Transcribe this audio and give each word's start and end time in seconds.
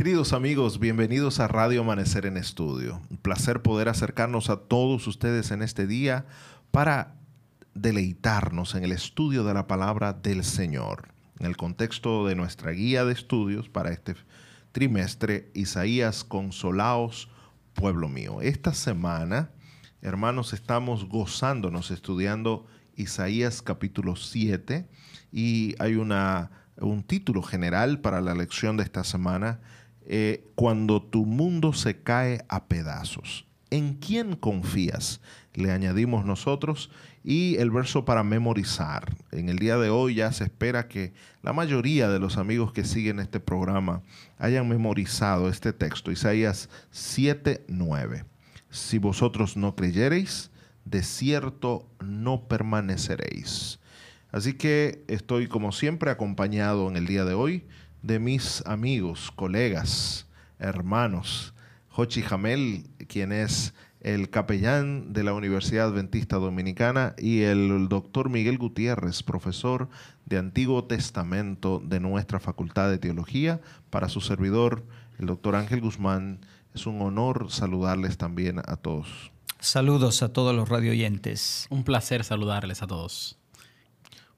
Queridos 0.00 0.32
amigos, 0.32 0.78
bienvenidos 0.78 1.40
a 1.40 1.46
Radio 1.46 1.82
Amanecer 1.82 2.24
en 2.24 2.38
Estudio. 2.38 3.02
Un 3.10 3.18
placer 3.18 3.60
poder 3.60 3.90
acercarnos 3.90 4.48
a 4.48 4.56
todos 4.56 5.06
ustedes 5.06 5.50
en 5.50 5.60
este 5.60 5.86
día 5.86 6.24
para 6.70 7.16
deleitarnos 7.74 8.74
en 8.74 8.84
el 8.84 8.92
estudio 8.92 9.44
de 9.44 9.52
la 9.52 9.66
palabra 9.66 10.14
del 10.14 10.42
Señor. 10.42 11.08
En 11.38 11.44
el 11.44 11.58
contexto 11.58 12.26
de 12.26 12.34
nuestra 12.34 12.70
guía 12.70 13.04
de 13.04 13.12
estudios 13.12 13.68
para 13.68 13.90
este 13.90 14.14
trimestre, 14.72 15.50
Isaías 15.52 16.24
Consolaos, 16.24 17.28
pueblo 17.74 18.08
mío. 18.08 18.40
Esta 18.40 18.72
semana, 18.72 19.50
hermanos, 20.00 20.54
estamos 20.54 21.10
gozándonos 21.10 21.90
estudiando 21.90 22.64
Isaías 22.96 23.60
capítulo 23.60 24.16
7 24.16 24.88
y 25.30 25.74
hay 25.78 25.96
una, 25.96 26.52
un 26.78 27.02
título 27.02 27.42
general 27.42 28.00
para 28.00 28.22
la 28.22 28.34
lección 28.34 28.78
de 28.78 28.84
esta 28.84 29.04
semana 29.04 29.60
eh, 30.12 30.42
cuando 30.56 31.00
tu 31.00 31.24
mundo 31.24 31.72
se 31.72 32.02
cae 32.02 32.44
a 32.48 32.66
pedazos. 32.66 33.46
¿En 33.70 33.94
quién 33.94 34.34
confías? 34.34 35.20
Le 35.54 35.70
añadimos 35.70 36.24
nosotros 36.24 36.90
y 37.22 37.54
el 37.58 37.70
verso 37.70 38.04
para 38.04 38.24
memorizar. 38.24 39.14
En 39.30 39.48
el 39.48 39.60
día 39.60 39.76
de 39.76 39.88
hoy 39.88 40.16
ya 40.16 40.32
se 40.32 40.42
espera 40.42 40.88
que 40.88 41.12
la 41.42 41.52
mayoría 41.52 42.08
de 42.08 42.18
los 42.18 42.38
amigos 42.38 42.72
que 42.72 42.82
siguen 42.82 43.20
este 43.20 43.38
programa 43.38 44.02
hayan 44.36 44.68
memorizado 44.68 45.48
este 45.48 45.72
texto, 45.72 46.10
Isaías 46.10 46.68
7:9. 46.90 48.24
Si 48.68 48.98
vosotros 48.98 49.56
no 49.56 49.76
creyereis, 49.76 50.50
de 50.84 51.04
cierto 51.04 51.88
no 52.04 52.48
permaneceréis. 52.48 53.78
Así 54.32 54.54
que 54.54 55.04
estoy 55.06 55.46
como 55.46 55.70
siempre 55.70 56.10
acompañado 56.10 56.88
en 56.88 56.96
el 56.96 57.06
día 57.06 57.24
de 57.24 57.34
hoy 57.34 57.64
de 58.02 58.18
mis 58.18 58.64
amigos, 58.66 59.30
colegas, 59.34 60.26
hermanos. 60.58 61.54
Jochi 61.88 62.22
Jamel, 62.22 62.84
quien 63.08 63.32
es 63.32 63.74
el 64.00 64.30
capellán 64.30 65.12
de 65.12 65.24
la 65.24 65.34
Universidad 65.34 65.88
Adventista 65.88 66.36
Dominicana, 66.36 67.14
y 67.18 67.42
el 67.42 67.88
doctor 67.88 68.30
Miguel 68.30 68.58
Gutiérrez, 68.58 69.22
profesor 69.22 69.88
de 70.24 70.38
Antiguo 70.38 70.84
Testamento 70.84 71.82
de 71.84 72.00
nuestra 72.00 72.40
Facultad 72.40 72.88
de 72.88 72.98
Teología. 72.98 73.60
Para 73.90 74.08
su 74.08 74.20
servidor, 74.20 74.84
el 75.18 75.26
doctor 75.26 75.56
Ángel 75.56 75.80
Guzmán, 75.80 76.40
es 76.74 76.86
un 76.86 77.02
honor 77.02 77.50
saludarles 77.50 78.16
también 78.16 78.60
a 78.60 78.76
todos. 78.76 79.32
Saludos 79.58 80.22
a 80.22 80.32
todos 80.32 80.54
los 80.54 80.68
radioyentes. 80.68 81.66
Un 81.68 81.84
placer 81.84 82.24
saludarles 82.24 82.82
a 82.82 82.86
todos. 82.86 83.36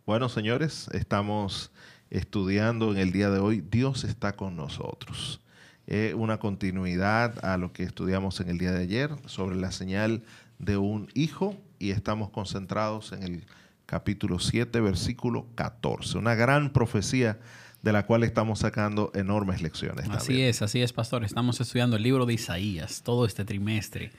Bueno, 0.04 0.28
señores, 0.28 0.88
estamos 0.92 1.70
estudiando 2.12 2.92
en 2.92 2.98
el 2.98 3.10
día 3.10 3.30
de 3.30 3.41
hoy, 3.41 3.64
Dios 3.70 4.05
está 4.05 4.36
con 4.36 4.55
nosotros. 4.55 5.41
Es 5.86 6.12
una 6.12 6.38
continuidad 6.38 7.42
a 7.42 7.56
lo 7.56 7.72
que 7.72 7.84
estudiamos 7.84 8.38
en 8.41 8.50
el 8.50 8.58
día 8.58 8.70
de 8.70 8.82
ayer 8.82 9.10
sobre 9.24 9.56
la 9.56 9.72
señal 9.72 10.22
de 10.58 10.77
un 10.77 11.08
hijo 11.14 11.56
y 11.78 11.91
estamos 11.91 12.28
concentrados 12.28 13.12
en 13.12 13.22
el 13.22 13.44
capítulo 13.86 14.38
7, 14.38 14.78
versículo 14.80 15.46
14. 15.54 16.19
Una 16.19 16.34
gran 16.34 16.70
profecía 16.74 17.41
de 17.80 17.92
la 17.92 18.04
cual 18.04 18.24
estamos 18.24 18.58
sacando 18.58 19.10
enormes 19.14 19.62
lecciones. 19.62 20.06
Así 20.10 20.42
es, 20.42 20.60
así 20.60 20.82
es, 20.82 20.92
pastor. 20.92 21.24
Estamos 21.24 21.62
estudiando 21.62 21.97
el 21.97 22.02
libro 22.02 22.26
de 22.26 22.34
Isaías 22.34 23.02
todo 23.02 23.24
este 23.24 23.47
trimestre. 23.47 24.12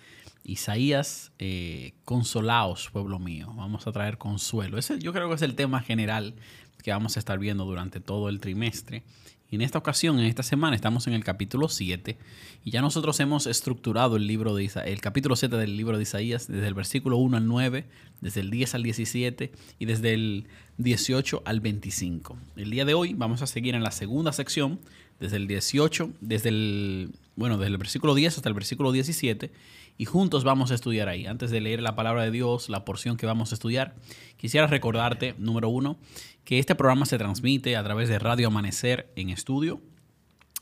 Isaías, 0.44 1.32
eh, 1.38 1.94
consolaos, 2.06 2.90
pueblo 2.92 3.20
mío. 3.20 3.54
Vamos 3.56 3.88
a 3.88 3.92
traer 3.92 4.18
consuelo. 4.18 4.78
Ese 4.78 5.00
yo 5.00 5.14
creo 5.14 5.30
que 5.30 5.36
es 5.36 5.42
el 5.44 5.56
tema 5.56 5.80
general 5.80 6.36
que 6.84 6.92
vamos 6.92 7.16
a 7.16 7.20
estar 7.20 7.40
viendo 7.40 7.66
durante 7.66 8.00
todo 8.00 8.30
el 8.30 8.40
trimestre. 8.40 9.04
Y 9.50 9.56
en 9.56 9.62
esta 9.62 9.78
ocasión, 9.78 10.20
en 10.20 10.26
esta 10.26 10.42
semana, 10.42 10.76
estamos 10.76 11.06
en 11.06 11.14
el 11.14 11.24
capítulo 11.24 11.70
7 11.70 12.18
y 12.66 12.72
ya 12.72 12.82
nosotros 12.82 13.20
hemos 13.20 13.46
estructurado 13.46 14.16
el 14.16 14.26
libro 14.26 14.56
de 14.56 14.70
el 14.86 15.00
capítulo 15.00 15.36
7 15.36 15.56
del 15.58 15.78
libro 15.78 15.98
de 15.98 16.04
Isaías 16.04 16.48
desde 16.48 16.68
el 16.68 16.74
versículo 16.74 17.18
1 17.18 17.38
al 17.38 17.48
9, 17.48 17.86
desde 18.20 18.42
el 18.42 18.50
10 18.50 18.76
al 18.76 18.84
17 18.84 19.52
y 19.78 19.86
desde 19.86 20.14
el 20.14 20.48
18 20.80 21.44
al 21.46 21.60
25. 21.60 22.36
El 22.56 22.72
día 22.72 22.84
de 22.84 22.96
hoy 22.96 23.14
vamos 23.14 23.44
a 23.44 23.48
seguir 23.48 23.76
en 23.76 23.84
la 23.84 23.92
segunda 23.92 24.34
sección, 24.34 24.80
desde 25.20 25.38
el 25.38 25.48
18, 25.48 26.10
desde 26.20 26.50
el 26.50 27.12
bueno, 27.36 27.58
desde 27.58 27.72
el 27.72 27.78
versículo 27.78 28.16
10 28.16 28.38
hasta 28.38 28.50
el 28.50 28.56
versículo 28.56 28.92
17 28.92 29.52
y 29.98 30.06
juntos 30.06 30.44
vamos 30.44 30.72
a 30.72 30.76
estudiar 30.76 31.10
ahí. 31.10 31.26
Antes 31.26 31.52
de 31.52 31.62
leer 31.62 31.82
la 31.82 31.96
palabra 31.96 32.24
de 32.24 32.32
Dios, 32.32 32.70
la 32.70 32.86
porción 32.86 33.18
que 33.18 33.26
vamos 33.26 33.52
a 33.52 33.56
estudiar, 33.56 33.96
quisiera 34.38 34.68
recordarte, 34.68 35.36
número 35.38 35.70
uno, 35.70 35.98
que 36.44 36.60
este 36.60 36.76
programa 36.76 37.06
se 37.06 37.18
transmite 37.18 37.78
a 37.78 37.84
través 37.84 38.10
de 38.10 38.20
Radio 38.20 38.48
Amanecer 38.48 39.12
en 39.16 39.30
estudio 39.30 39.82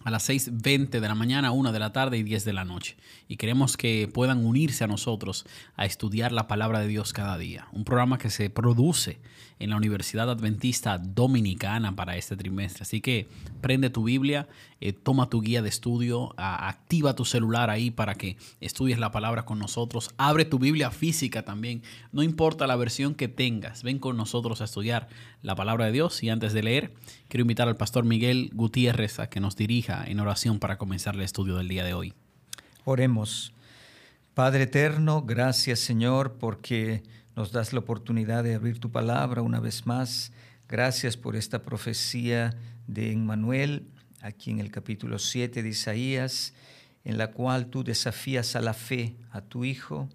a 0.03 0.12
las 0.12 0.29
6.20 0.29 0.89
de 0.89 1.07
la 1.07 1.16
mañana, 1.16 1.51
1 1.51 1.72
de 1.72 1.79
la 1.79 1.94
tarde 1.94 2.17
y 2.17 2.23
10 2.23 2.45
de 2.45 2.53
la 2.53 2.66
noche. 2.66 2.97
Y 3.28 3.38
queremos 3.38 3.78
que 3.78 4.09
puedan 4.12 4.45
unirse 4.45 4.84
a 4.84 4.88
nosotros 4.88 5.45
a 5.75 5.85
estudiar 5.85 6.31
la 6.31 6.47
palabra 6.47 6.79
de 6.79 6.88
Dios 6.88 7.13
cada 7.13 7.38
día. 7.38 7.67
Un 7.72 7.84
programa 7.84 8.17
que 8.17 8.29
se 8.29 8.50
produce 8.50 9.19
en 9.62 9.69
la 9.69 9.78
Universidad 9.78 10.29
Adventista 10.29 10.97
Dominicana 10.97 11.95
para 11.95 12.17
este 12.17 12.35
trimestre. 12.35 12.81
Así 12.81 13.00
que 13.00 13.29
prende 13.62 13.91
tu 13.91 14.03
Biblia, 14.03 14.47
eh, 14.79 14.91
toma 14.91 15.29
tu 15.29 15.41
guía 15.41 15.62
de 15.62 15.69
estudio, 15.69 16.33
activa 16.38 17.16
tu 17.16 17.25
celular 17.25 17.69
ahí 17.69 17.91
para 17.91 18.16
que 18.16 18.38
estudies 18.59 18.97
la 18.97 19.12
palabra 19.12 19.45
con 19.45 19.59
nosotros. 19.59 20.16
Abre 20.18 20.45
tu 20.45 20.57
Biblia 20.57 20.89
física 20.89 21.45
también. 21.45 21.83
No 22.12 22.23
importa 22.23 22.66
la 22.66 22.75
versión 22.75 23.13
que 23.13 23.28
tengas, 23.28 23.83
ven 23.83 24.00
con 24.00 24.18
nosotros 24.18 24.62
a 24.62 24.66
estudiar 24.66 25.09
la 25.41 25.56
palabra 25.56 25.85
de 25.85 25.91
Dios. 25.91 26.22
Y 26.24 26.29
antes 26.29 26.53
de 26.53 26.63
leer, 26.63 26.94
quiero 27.28 27.41
invitar 27.41 27.68
al 27.68 27.78
pastor 27.78 28.06
Miguel 28.06 28.50
Gutiérrez 28.53 29.19
a 29.19 29.29
que 29.29 29.40
nos 29.40 29.56
dirija 29.56 30.03
en 30.06 30.19
oración 30.19 30.59
para 30.59 30.78
comenzar 30.78 31.16
el 31.16 31.22
estudio 31.22 31.56
del 31.57 31.68
día 31.68 31.84
de 31.84 31.94
hoy. 31.94 32.13
Oremos. 32.84 33.53
Padre 34.34 34.63
eterno, 34.63 35.24
gracias 35.24 35.80
Señor 35.80 36.38
porque 36.40 37.03
nos 37.35 37.51
das 37.51 37.74
la 37.74 37.80
oportunidad 37.80 38.44
de 38.44 38.56
abrir 38.56 38.80
tu 38.80 38.91
palabra 38.91 39.41
una 39.41 39.59
vez 39.59 39.85
más. 39.85 40.31
Gracias 40.68 41.18
por 41.18 41.35
esta 41.35 41.63
profecía 41.63 42.56
de 42.88 43.12
Emmanuel, 43.12 43.88
aquí 44.22 44.51
en 44.51 44.59
el 44.59 44.72
capítulo 44.72 45.19
7 45.19 45.62
de 45.62 45.69
Isaías, 45.69 46.53
en 47.03 47.18
la 47.18 47.31
cual 47.31 47.68
tú 47.68 47.84
desafías 47.84 48.56
a 48.56 48.62
la 48.62 48.74
fe 48.74 49.16
a 49.31 49.41
tu 49.41 49.66
Hijo 49.66 50.07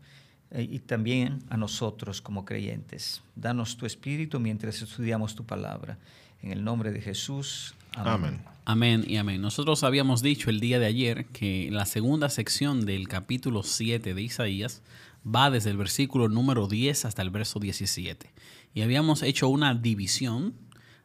y 0.62 0.78
también 0.80 1.40
a 1.50 1.56
nosotros 1.56 2.20
como 2.20 2.44
creyentes. 2.44 3.22
Danos 3.34 3.76
tu 3.76 3.86
espíritu 3.86 4.40
mientras 4.40 4.80
estudiamos 4.82 5.34
tu 5.34 5.44
palabra. 5.44 5.98
En 6.42 6.52
el 6.52 6.64
nombre 6.64 6.92
de 6.92 7.00
Jesús. 7.00 7.74
Amén. 7.94 8.40
Amén 8.64 9.04
y 9.06 9.16
amén. 9.16 9.40
Nosotros 9.40 9.84
habíamos 9.84 10.22
dicho 10.22 10.50
el 10.50 10.60
día 10.60 10.78
de 10.78 10.86
ayer 10.86 11.26
que 11.26 11.68
la 11.70 11.86
segunda 11.86 12.28
sección 12.28 12.84
del 12.84 13.08
capítulo 13.08 13.62
7 13.62 14.12
de 14.12 14.22
Isaías 14.22 14.82
va 15.26 15.50
desde 15.50 15.70
el 15.70 15.76
versículo 15.76 16.28
número 16.28 16.68
10 16.68 17.04
hasta 17.04 17.22
el 17.22 17.30
verso 17.30 17.58
17. 17.58 18.32
Y 18.74 18.82
habíamos 18.82 19.22
hecho 19.22 19.48
una 19.48 19.74
división 19.74 20.54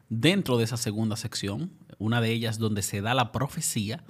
dentro 0.08 0.58
de 0.58 0.64
esa 0.64 0.76
segunda 0.76 1.16
sección, 1.16 1.72
una 1.98 2.20
de 2.20 2.30
ellas 2.30 2.58
donde 2.58 2.82
se 2.82 3.00
da 3.00 3.14
la 3.14 3.32
profecía 3.32 4.04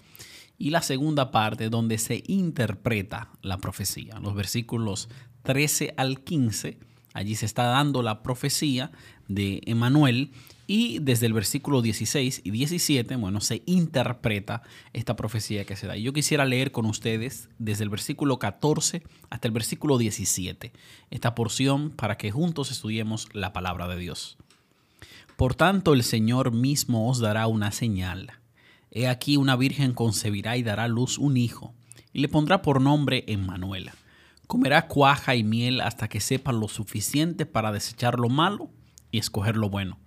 y 0.59 0.70
la 0.70 0.82
segunda 0.82 1.30
parte 1.30 1.69
donde 1.70 1.98
se 1.98 2.22
interpreta 2.26 3.30
la 3.42 3.59
profecía. 3.59 4.19
Los 4.20 4.34
versículos 4.34 5.09
13 5.42 5.94
al 5.97 6.20
15, 6.20 6.78
allí 7.14 7.34
se 7.34 7.47
está 7.47 7.64
dando 7.64 8.03
la 8.03 8.22
profecía 8.22 8.91
de 9.28 9.60
Emanuel 9.66 10.30
y 10.66 11.00
desde 11.00 11.26
el 11.26 11.32
versículo 11.32 11.82
16 11.82 12.42
y 12.44 12.50
17, 12.50 13.16
bueno, 13.16 13.41
se 13.41 13.62
interpreta 13.66 14.62
esta 14.92 15.16
profecía 15.16 15.64
que 15.64 15.76
se 15.76 15.86
da. 15.86 15.97
Y 15.97 16.03
yo 16.03 16.12
quisiera 16.12 16.44
leer 16.44 16.72
con 16.72 16.86
ustedes 16.86 17.48
desde 17.58 17.84
el 17.84 17.91
versículo 17.91 18.38
14 18.38 19.03
hasta 19.28 19.48
el 19.48 19.53
versículo 19.53 19.98
17 19.98 20.72
esta 21.10 21.34
porción 21.34 21.91
para 21.91 22.16
que 22.16 22.30
juntos 22.30 22.71
estudiemos 22.71 23.28
la 23.34 23.53
palabra 23.53 23.88
de 23.88 23.97
Dios. 23.97 24.38
Por 25.36 25.54
tanto, 25.54 25.92
el 25.92 26.04
Señor 26.04 26.53
mismo 26.53 27.09
os 27.10 27.18
dará 27.18 27.48
una 27.48 27.72
señal. 27.72 28.33
He 28.92 29.09
aquí 29.09 29.36
una 29.36 29.56
virgen 29.56 29.92
concebirá 29.92 30.56
y 30.56 30.62
dará 30.62 30.86
luz 30.86 31.18
un 31.18 31.36
hijo, 31.36 31.74
y 32.12 32.21
le 32.21 32.28
pondrá 32.28 32.62
por 32.62 32.80
nombre 32.80 33.24
Emmanuel. 33.27 33.91
Comerá 34.53 34.87
cuaja 34.87 35.34
y 35.34 35.45
miel 35.45 35.81
hasta 35.81 36.09
que 36.09 36.21
sepa 36.21 36.53
lo 36.53 36.69
suficiente 36.69 37.47
para 37.47 37.72
desechar 37.72 38.19
lo 38.19 38.28
malo 38.28 38.71
y 39.10 39.19
escoger 39.19 39.57
lo 39.57 39.71
bueno 39.71 39.99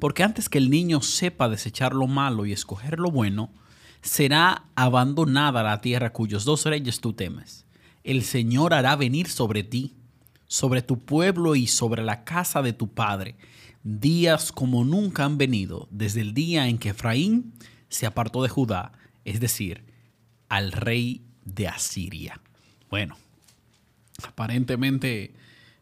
porque 0.00 0.22
antes 0.22 0.48
que 0.48 0.58
el 0.58 0.70
niño 0.70 1.02
sepa 1.02 1.48
desechar 1.48 1.94
lo 1.94 2.08
malo 2.08 2.46
y 2.46 2.52
escoger 2.52 2.98
lo 2.98 3.10
bueno, 3.10 3.52
será 4.00 4.64
abandonada 4.74 5.62
la 5.62 5.80
tierra 5.82 6.12
cuyos 6.12 6.44
dos 6.44 6.64
reyes 6.64 7.00
tú 7.00 7.12
temes. 7.12 7.66
El 8.02 8.24
Señor 8.24 8.72
hará 8.72 8.96
venir 8.96 9.28
sobre 9.28 9.62
ti, 9.62 9.94
sobre 10.46 10.80
tu 10.80 10.98
pueblo 10.98 11.54
y 11.54 11.66
sobre 11.66 12.02
la 12.02 12.24
casa 12.24 12.62
de 12.62 12.72
tu 12.72 12.88
padre, 12.88 13.36
días 13.84 14.52
como 14.52 14.84
nunca 14.84 15.24
han 15.24 15.36
venido 15.36 15.86
desde 15.90 16.22
el 16.22 16.32
día 16.32 16.66
en 16.66 16.78
que 16.78 16.88
Efraín 16.88 17.52
se 17.90 18.06
apartó 18.06 18.42
de 18.42 18.48
Judá, 18.48 18.92
es 19.26 19.38
decir, 19.38 19.84
al 20.48 20.72
rey 20.72 21.22
de 21.44 21.68
Asiria. 21.68 22.40
Bueno, 22.88 23.16
aparentemente 24.26 25.34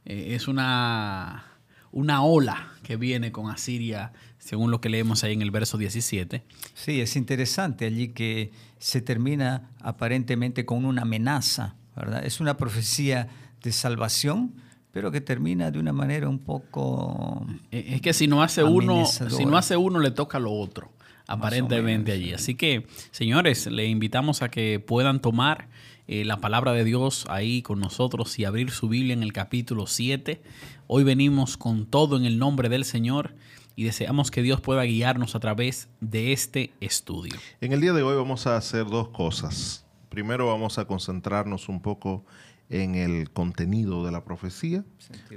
eh, 0.04 0.34
es 0.34 0.48
una 0.48 1.44
una 1.90 2.22
ola 2.22 2.72
que 2.82 2.96
viene 2.96 3.32
con 3.32 3.50
Asiria, 3.50 4.12
según 4.38 4.70
lo 4.70 4.80
que 4.80 4.88
leemos 4.88 5.24
ahí 5.24 5.32
en 5.32 5.42
el 5.42 5.50
verso 5.50 5.78
17. 5.78 6.42
Sí, 6.74 7.00
es 7.00 7.16
interesante 7.16 7.86
allí 7.86 8.08
que 8.08 8.52
se 8.78 9.00
termina 9.00 9.70
aparentemente 9.80 10.64
con 10.64 10.84
una 10.84 11.02
amenaza, 11.02 11.76
¿verdad? 11.96 12.24
Es 12.24 12.40
una 12.40 12.56
profecía 12.56 13.28
de 13.62 13.72
salvación, 13.72 14.54
pero 14.92 15.10
que 15.10 15.20
termina 15.20 15.70
de 15.70 15.78
una 15.78 15.92
manera 15.92 16.28
un 16.28 16.38
poco... 16.38 17.46
Es 17.70 18.00
que 18.00 18.12
si 18.12 18.26
no 18.26 18.42
hace 18.42 18.64
uno, 18.64 19.06
si 19.06 19.44
no 19.44 19.56
hace 19.56 19.76
uno, 19.76 19.98
le 19.98 20.10
toca 20.10 20.38
lo 20.38 20.52
otro, 20.52 20.92
aparentemente 21.26 22.12
allí. 22.12 22.32
Así 22.32 22.54
que, 22.54 22.86
señores, 23.10 23.66
le 23.66 23.86
invitamos 23.86 24.42
a 24.42 24.50
que 24.50 24.80
puedan 24.80 25.20
tomar 25.20 25.68
eh, 26.08 26.24
la 26.24 26.38
palabra 26.38 26.72
de 26.72 26.84
Dios 26.84 27.26
ahí 27.28 27.60
con 27.60 27.80
nosotros 27.80 28.38
y 28.38 28.46
abrir 28.46 28.70
su 28.70 28.88
Biblia 28.88 29.12
en 29.12 29.22
el 29.22 29.34
capítulo 29.34 29.86
7. 29.86 30.40
Hoy 30.86 31.04
venimos 31.04 31.58
con 31.58 31.84
todo 31.84 32.16
en 32.16 32.24
el 32.24 32.38
nombre 32.38 32.70
del 32.70 32.86
Señor 32.86 33.34
y 33.76 33.84
deseamos 33.84 34.30
que 34.30 34.40
Dios 34.40 34.62
pueda 34.62 34.84
guiarnos 34.84 35.34
a 35.34 35.40
través 35.40 35.90
de 36.00 36.32
este 36.32 36.72
estudio. 36.80 37.34
En 37.60 37.72
el 37.72 37.82
día 37.82 37.92
de 37.92 38.02
hoy 38.02 38.16
vamos 38.16 38.46
a 38.46 38.56
hacer 38.56 38.86
dos 38.86 39.10
cosas. 39.10 39.84
Primero 40.08 40.46
vamos 40.46 40.78
a 40.78 40.86
concentrarnos 40.86 41.68
un 41.68 41.82
poco 41.82 42.24
en 42.70 42.94
el 42.94 43.30
contenido 43.30 44.02
de 44.02 44.10
la 44.10 44.24
profecía. 44.24 44.86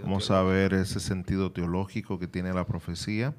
vamos 0.02 0.32
a 0.32 0.42
ver 0.42 0.74
ese 0.74 1.02
sentido 1.02 1.52
teológico 1.52 2.18
que 2.18 2.28
tiene 2.28 2.54
la 2.54 2.66
profecía. 2.66 3.36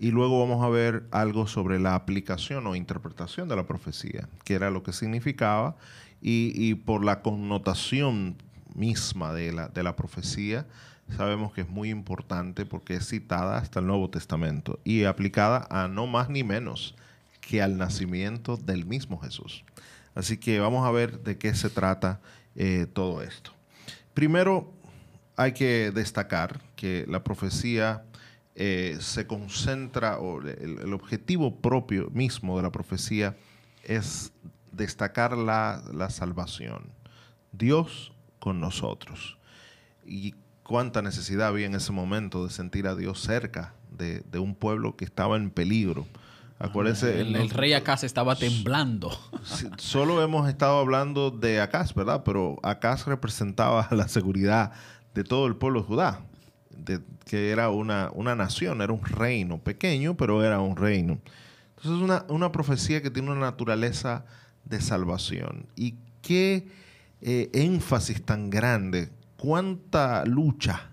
Y 0.00 0.10
luego 0.10 0.40
vamos 0.40 0.64
a 0.64 0.68
ver 0.68 1.06
algo 1.12 1.46
sobre 1.46 1.78
la 1.78 1.94
aplicación 1.94 2.66
o 2.66 2.74
interpretación 2.74 3.48
de 3.48 3.54
la 3.54 3.68
profecía, 3.68 4.28
que 4.44 4.54
era 4.54 4.70
lo 4.70 4.82
que 4.82 4.92
significaba 4.92 5.76
y, 6.20 6.74
por 6.74 7.04
la 7.04 7.22
connotación 7.22 8.36
misma 8.74 9.32
de 9.32 9.52
la, 9.52 9.68
de 9.68 9.82
la 9.82 9.96
profecía, 9.96 10.66
sabemos 11.16 11.52
que 11.52 11.62
es 11.62 11.68
muy 11.68 11.90
importante 11.90 12.66
porque 12.66 12.94
es 12.94 13.08
citada 13.08 13.58
hasta 13.58 13.80
el 13.80 13.86
Nuevo 13.86 14.10
Testamento 14.10 14.80
y 14.84 15.04
aplicada 15.04 15.66
a 15.70 15.88
no 15.88 16.06
más 16.06 16.28
ni 16.28 16.42
menos 16.42 16.94
que 17.40 17.62
al 17.62 17.78
nacimiento 17.78 18.56
del 18.56 18.86
mismo 18.86 19.18
Jesús. 19.18 19.64
Así 20.14 20.38
que 20.38 20.58
vamos 20.60 20.86
a 20.86 20.90
ver 20.90 21.20
de 21.20 21.38
qué 21.38 21.54
se 21.54 21.70
trata 21.70 22.20
eh, 22.56 22.86
todo 22.92 23.22
esto. 23.22 23.52
Primero, 24.14 24.72
hay 25.36 25.52
que 25.52 25.92
destacar 25.94 26.60
que 26.74 27.04
la 27.06 27.22
profecía 27.22 28.02
eh, 28.54 28.96
se 29.00 29.26
concentra, 29.26 30.18
o 30.18 30.40
el, 30.40 30.92
objetivo 30.94 31.60
propio 31.60 32.08
mismo 32.10 32.56
de 32.56 32.62
la 32.62 32.72
profecía 32.72 33.36
es 33.84 34.32
destacar 34.76 35.36
la, 35.36 36.10
salvación. 36.10 36.92
Dios 37.52 38.12
con 38.38 38.60
nosotros. 38.60 39.38
Y 40.04 40.34
cuánta 40.62 41.02
necesidad 41.02 41.48
había 41.48 41.66
en 41.66 41.74
ese 41.74 41.92
momento 41.92 42.44
de 42.46 42.52
sentir 42.52 42.86
a 42.86 42.94
Dios 42.94 43.20
cerca 43.20 43.74
de, 43.90 44.22
un 44.38 44.54
pueblo 44.54 44.96
que 44.96 45.04
estaba 45.04 45.36
en 45.36 45.50
peligro. 45.50 46.06
Acuérdense. 46.58 47.20
El, 47.20 47.50
rey 47.50 47.74
Acaz 47.74 48.02
estaba 48.04 48.34
temblando. 48.36 49.10
Solo 49.76 50.22
hemos 50.22 50.48
estado 50.48 50.78
hablando 50.78 51.30
de 51.30 51.60
Acaz, 51.60 51.94
¿verdad? 51.94 52.22
Pero 52.24 52.58
Acaz 52.62 53.06
representaba 53.06 53.88
la 53.92 54.08
seguridad 54.08 54.72
de 55.14 55.24
todo 55.24 55.46
el 55.46 55.56
pueblo 55.56 55.80
de 55.80 55.86
Judá, 55.86 56.20
de, 56.70 57.00
que 57.24 57.50
era 57.50 57.70
una, 57.70 58.10
una 58.14 58.34
nación, 58.34 58.80
era 58.80 58.92
un 58.92 59.04
reino 59.04 59.58
pequeño, 59.58 60.16
pero 60.16 60.42
era 60.44 60.60
un 60.60 60.76
reino. 60.76 61.18
Entonces 61.76 61.92
es 61.92 62.02
una, 62.02 62.24
una 62.28 62.52
profecía 62.52 63.02
que 63.02 63.10
tiene 63.10 63.30
una 63.30 63.40
naturaleza 63.40 64.24
de 64.68 64.80
salvación. 64.80 65.66
Y 65.76 65.94
qué 66.22 66.68
eh, 67.22 67.50
énfasis 67.54 68.22
tan 68.22 68.50
grande, 68.50 69.10
cuánta 69.36 70.24
lucha 70.24 70.90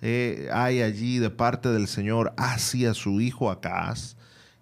eh, 0.00 0.48
hay 0.52 0.82
allí 0.82 1.18
de 1.18 1.30
parte 1.30 1.70
del 1.70 1.88
Señor 1.88 2.32
hacia 2.36 2.94
su 2.94 3.20
hijo 3.20 3.50
Acaz, 3.50 4.16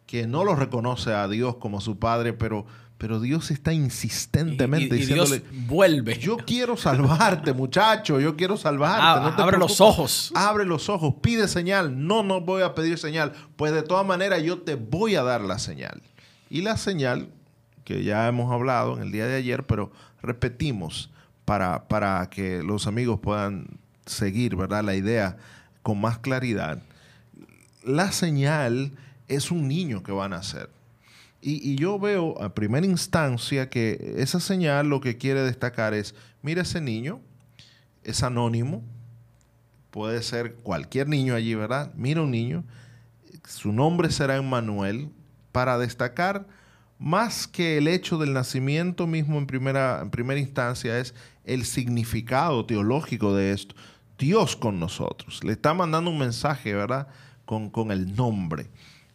que 0.07 0.27
no 0.27 0.45
lo 0.45 0.55
reconoce 0.55 1.13
a 1.13 1.29
Dios 1.29 1.57
como 1.57 1.81
su 1.81 1.99
padre, 1.99 2.33
pero, 2.33 2.65
pero 2.97 3.21
Dios 3.21 3.51
está 3.51 3.75
insistentemente 3.75 4.95
diciéndole, 4.95 5.43
vuelve. 5.67 6.19
Yo 6.19 6.39
quiero 6.39 6.77
salvarte, 6.77 7.53
muchacho, 7.53 8.19
yo 8.19 8.37
quiero 8.37 8.57
salvarte. 8.57 9.43
abre 9.43 9.59
los 9.59 9.81
ojos. 9.81 10.33
Abre 10.35 10.65
los 10.65 10.89
ojos, 10.89 11.15
pide 11.21 11.49
señal. 11.49 12.07
No, 12.07 12.23
no 12.23 12.41
voy 12.41 12.63
a 12.63 12.75
pedir 12.75 12.97
señal. 12.97 13.33
Pues 13.57 13.73
de 13.73 13.83
todas 13.83 14.07
maneras 14.07 14.43
yo 14.43 14.63
te 14.63 14.77
voy 14.77 15.17
a 15.17 15.23
dar 15.23 15.43
la 15.43 15.59
señal. 15.59 16.01
Y 16.49 16.63
la 16.63 16.79
señal 16.79 17.29
que 17.87 18.03
ya 18.03 18.27
hemos 18.27 18.53
hablado 18.53 18.97
en 18.97 19.05
el 19.05 19.13
día 19.13 19.27
de 19.27 19.37
ayer, 19.37 19.65
pero 19.65 19.93
repetimos 20.21 21.09
para, 21.45 21.87
para 21.87 22.29
que 22.29 22.61
los 22.65 22.89
amigos 22.89 23.21
puedan 23.21 23.79
seguir 24.05 24.57
¿verdad? 24.57 24.83
la 24.83 24.97
idea 24.97 25.37
con 25.83 26.01
más 26.01 26.19
claridad. 26.19 26.83
La 27.85 28.11
señal 28.11 28.91
es 29.29 29.53
un 29.53 29.69
niño 29.69 30.03
que 30.03 30.11
van 30.11 30.33
a 30.33 30.39
nacer. 30.39 30.69
Y, 31.41 31.77
yo 31.77 31.97
veo 32.01 32.43
a 32.43 32.55
primera 32.55 32.85
instancia 32.85 33.71
que 33.71 34.15
esa 34.17 34.41
señal 34.41 34.89
lo 34.89 35.01
que 35.01 35.17
quiere 35.17 35.43
destacar 35.43 35.95
es, 35.95 36.17
mira 36.43 36.63
ese 36.63 36.81
niño, 36.81 37.21
es 38.03 38.25
anónimo, 38.25 38.83
puede 39.93 40.25
ser 40.25 40.55
cualquier 40.55 41.09
niño 41.09 41.37
allí, 41.37 41.55
¿verdad? 41.55 41.93
Mira 41.95 42.23
un 42.23 42.33
niño, 42.33 42.65
su 43.47 43.71
nombre 43.71 44.11
será 44.11 44.35
Emmanuel, 44.35 45.11
para 45.53 45.79
destacar 45.79 46.49
más 46.99 47.47
que 47.47 47.79
el 47.79 47.89
hecho 47.89 48.19
del 48.19 48.33
nacimiento 48.33 49.07
mismo 49.07 49.39
en 49.39 49.47
primera, 49.47 50.01
en 50.03 50.11
primera 50.11 50.41
instancia, 50.41 50.99
es 50.99 51.15
el 51.45 51.65
significado 51.65 52.65
teológico 52.65 53.35
de 53.35 53.53
esto. 53.53 53.75
Dios 54.19 54.57
con 54.57 54.81
nosotros. 54.81 55.45
Le 55.45 55.53
está 55.53 55.75
mandando 55.75 56.11
un 56.11 56.19
mensaje, 56.19 56.75
¿verdad? 56.75 57.09
Con, 57.45 57.71
con 57.71 57.91
el 57.91 58.17
nombre. 58.17 58.69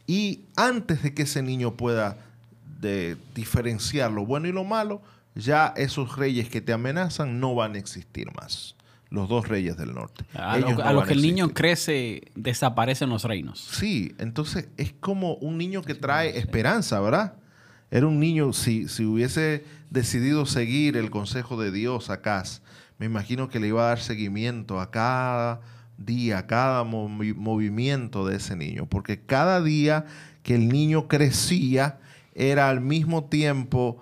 Y 0.05 0.41
antes 0.55 1.03
de 1.03 1.13
que 1.13 1.23
ese 1.23 1.41
niño 1.41 1.75
pueda 1.75 2.17
de 2.79 3.17
diferenciar 3.33 4.11
lo 4.11 4.25
bueno 4.25 4.47
y 4.47 4.51
lo 4.51 4.63
malo, 4.63 5.01
ya 5.35 5.73
esos 5.77 6.17
reyes 6.17 6.49
que 6.49 6.61
te 6.61 6.73
amenazan 6.73 7.39
no 7.39 7.55
van 7.55 7.75
a 7.75 7.77
existir 7.77 8.27
más. 8.33 8.75
Los 9.09 9.27
dos 9.27 9.47
reyes 9.47 9.75
del 9.75 9.93
norte. 9.93 10.23
A 10.33 10.57
lo, 10.57 11.03
que 11.03 11.13
el 11.13 11.21
niño 11.21 11.49
crece, 11.49 12.21
desaparecen 12.35 13.09
los 13.09 13.25
reinos. 13.25 13.59
Sí, 13.59 14.15
entonces 14.19 14.69
es 14.77 14.93
como 14.93 15.33
un 15.35 15.57
niño 15.57 15.81
que 15.81 15.95
trae 15.95 16.37
esperanza, 16.37 16.99
¿verdad? 17.01 17.33
Era 17.91 18.07
un 18.07 18.19
niño, 18.19 18.53
si, 18.53 18.87
si 18.87 19.03
hubiese 19.03 19.65
decidido 19.89 20.45
seguir 20.45 20.95
el 20.95 21.11
consejo 21.11 21.61
de 21.61 21.71
Dios 21.71 22.09
acá, 22.09 22.43
me 22.97 23.05
imagino 23.05 23.49
que 23.49 23.59
le 23.59 23.67
iba 23.67 23.83
a 23.83 23.89
dar 23.89 23.99
seguimiento 23.99 24.79
a 24.79 24.91
cada 24.91 25.59
día, 25.97 26.37
a 26.37 26.47
cada 26.47 26.83
movimiento 26.85 28.25
de 28.25 28.37
ese 28.37 28.55
niño, 28.55 28.87
porque 28.87 29.19
cada 29.19 29.61
día 29.61 30.05
que 30.41 30.55
el 30.55 30.69
niño 30.69 31.09
crecía 31.09 31.99
era 32.33 32.69
al 32.69 32.79
mismo 32.79 33.25
tiempo 33.25 34.01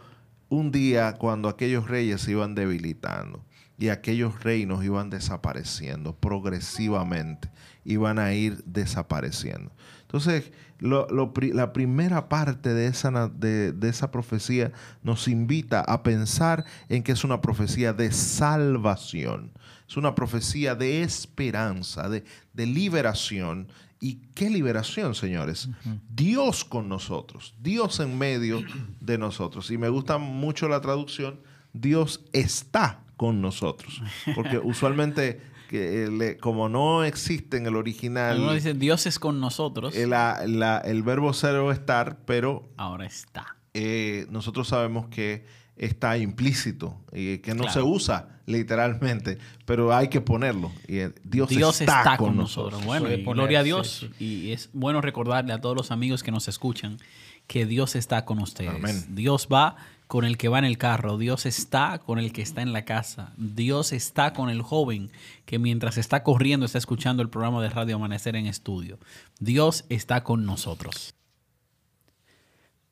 un 0.49 0.71
día 0.71 1.13
cuando 1.13 1.49
aquellos 1.49 1.87
reyes 1.87 2.21
se 2.21 2.31
iban 2.31 2.53
debilitando 2.55 3.43
y 3.79 3.89
aquellos 3.89 4.43
reinos 4.43 4.83
iban 4.83 5.09
desapareciendo 5.09 6.15
progresivamente, 6.15 7.49
iban 7.85 8.19
a 8.19 8.33
ir 8.33 8.63
desapareciendo. 8.65 9.71
Entonces, 10.09 10.51
la 10.79 11.71
primera 11.71 12.29
parte 12.29 12.73
de 12.73 12.87
esa, 12.87 13.29
de, 13.29 13.75
esa 13.87 14.09
profecía 14.09 14.71
nos 15.03 15.27
invita 15.27 15.81
a 15.81 16.01
pensar 16.01 16.65
en 16.87 17.03
que 17.03 17.11
es 17.11 17.23
una 17.23 17.41
profecía 17.41 17.93
de 17.93 18.11
salvación, 18.11 19.51
es 19.87 19.97
una 19.97 20.15
profecía 20.15 20.73
de 20.73 21.03
esperanza, 21.03 22.09
de, 22.09 22.23
liberación. 22.55 23.67
¿Y 23.99 24.15
qué 24.33 24.49
liberación, 24.49 25.13
señores? 25.13 25.69
Dios 26.09 26.65
con 26.65 26.89
nosotros, 26.89 27.53
Dios 27.61 27.99
en 27.99 28.17
medio 28.17 28.63
de 28.99 29.19
nosotros. 29.19 29.69
Y 29.69 29.77
me 29.77 29.89
gusta 29.89 30.17
mucho 30.17 30.67
la 30.67 30.81
traducción, 30.81 31.39
Dios 31.71 32.25
está 32.33 33.03
con 33.15 33.41
nosotros, 33.41 34.01
porque 34.33 34.57
usualmente 34.63 35.39
que 35.69 36.37
como 36.41 36.67
no 36.67 37.03
existe 37.03 37.57
en 37.57 37.67
el 37.67 37.75
original. 37.75 38.39
Uno 38.39 38.53
dice 38.53 38.73
Dios 38.73 39.05
es 39.05 39.19
con 39.19 39.39
nosotros. 39.39 39.95
El, 39.95 40.13
el 40.13 41.03
verbo 41.03 41.31
ser 41.33 41.55
o 41.55 41.71
estar, 41.71 42.17
pero. 42.25 42.67
Ahora 42.75 43.05
está. 43.05 43.55
Eh, 43.75 44.25
nosotros 44.31 44.67
sabemos 44.67 45.07
que 45.07 45.45
está 45.77 46.17
implícito 46.17 46.97
y 47.13 47.37
que 47.37 47.53
no 47.53 47.69
se 47.69 47.81
usa 47.81 48.39
literalmente, 48.47 49.37
pero 49.65 49.95
hay 49.95 50.09
que 50.09 50.21
ponerlo. 50.21 50.71
Y 50.87 50.97
eh, 50.97 51.11
Dios, 51.23 51.51
está, 51.79 52.17
con, 52.17 52.35
nosotros. 52.35 52.83
Bueno, 52.83 53.07
gloria 53.31 53.59
a 53.59 53.63
Dios. 53.63 54.07
Y 54.19 54.51
es 54.51 54.71
bueno 54.73 55.01
recordarle 55.01 55.53
a 55.53 55.61
todos 55.61 55.77
los 55.77 55.91
amigos 55.91 56.23
que 56.23 56.31
nos 56.31 56.47
escuchan 56.47 56.97
que 57.45 57.67
Dios 57.67 57.95
está 57.95 58.25
con 58.25 58.39
ustedes. 58.39 59.15
Dios 59.15 59.47
va 59.51 59.75
con 60.09 60.25
el 60.25 60.39
que 60.39 60.47
va 60.47 60.57
en 60.57 60.65
el 60.65 60.79
carro, 60.79 61.19
Dios 61.19 61.45
está 61.45 61.99
con 61.99 62.17
el 62.17 62.33
que 62.33 62.41
está 62.41 62.63
en 62.63 62.73
la 62.73 62.83
casa, 62.83 63.31
Dios 63.37 63.93
está 63.93 64.33
con 64.33 64.49
el 64.49 64.63
joven 64.63 65.11
que 65.45 65.59
mientras 65.59 65.99
está 65.99 66.23
corriendo 66.23 66.65
está 66.65 66.79
escuchando 66.79 67.21
el 67.21 67.29
programa 67.29 67.61
de 67.61 67.69
Radio 67.69 67.97
Amanecer 67.97 68.35
en 68.35 68.47
estudio. 68.47 68.97
Dios 69.39 69.85
está 69.87 70.23
con 70.23 70.47
nosotros. 70.47 71.13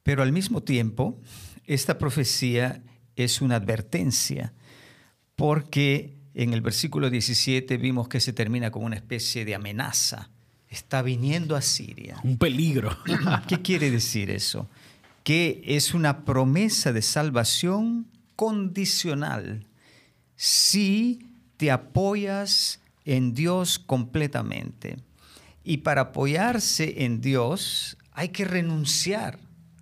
Pero 0.03 0.21
al 0.21 0.31
mismo 0.31 0.61
tiempo, 0.61 1.19
esta 1.65 1.97
profecía 1.97 2.83
es 3.15 3.41
una 3.41 3.55
advertencia, 3.55 4.53
porque 5.35 6.19
en 6.35 6.53
el 6.53 6.61
versículo 6.61 7.09
17 7.09 7.77
vimos 7.77 8.09
que 8.09 8.19
se 8.19 8.31
termina 8.31 8.69
como 8.69 8.85
una 8.85 8.95
especie 8.95 9.43
de 9.43 9.55
amenaza. 9.55 10.29
Está 10.69 11.01
viniendo 11.01 11.55
a 11.55 11.63
Siria. 11.63 12.19
Un 12.23 12.37
peligro. 12.37 12.95
¿Qué 13.47 13.63
quiere 13.63 13.89
decir 13.89 14.29
eso? 14.29 14.69
Que 15.27 15.61
es 15.65 15.93
una 15.93 16.23
promesa 16.23 16.93
de 16.93 17.01
salvación 17.01 18.07
condicional 18.37 19.67
si 20.37 21.19
te 21.57 21.69
apoyas 21.69 22.79
en 23.03 23.33
Dios 23.33 23.77
completamente. 23.77 24.95
Y 25.65 25.79
para 25.79 25.99
apoyarse 25.99 27.03
en 27.03 27.19
Dios 27.19 27.97
hay 28.13 28.29
que 28.29 28.45
renunciar 28.45 29.37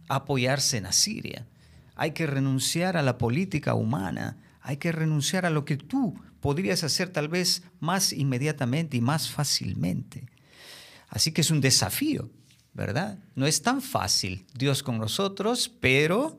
a 0.10 0.16
apoyarse 0.16 0.78
en 0.78 0.88
Asiria. 0.88 1.46
Hay 1.94 2.14
que 2.14 2.25
renunciar 2.25 2.98
a 2.98 3.04
la 3.04 3.20
política 3.20 3.75
humana. 3.75 4.38
Hay 4.62 4.78
que 4.78 4.92
renunciar 4.92 5.46
a 5.46 5.52
lo 5.52 5.64
que 5.64 5.78
tú 5.78 6.20
podrías 6.40 6.84
hacer 6.84 7.10
tal 7.10 7.28
vez 7.28 7.62
más 7.80 8.14
inmediatamente 8.14 8.98
y 8.98 9.02
más 9.02 9.30
fácilmente. 9.30 10.25
Así 11.08 11.34
que 11.34 11.42
es 11.42 11.52
un 11.52 11.62
desafío, 11.62 12.32
¿verdad? 12.75 13.17
No 13.36 13.48
es 13.48 13.62
tan 13.62 13.82
fácil 13.82 14.46
Dios 14.53 14.84
con 14.84 15.00
nosotros, 15.00 15.72
pero 15.79 16.38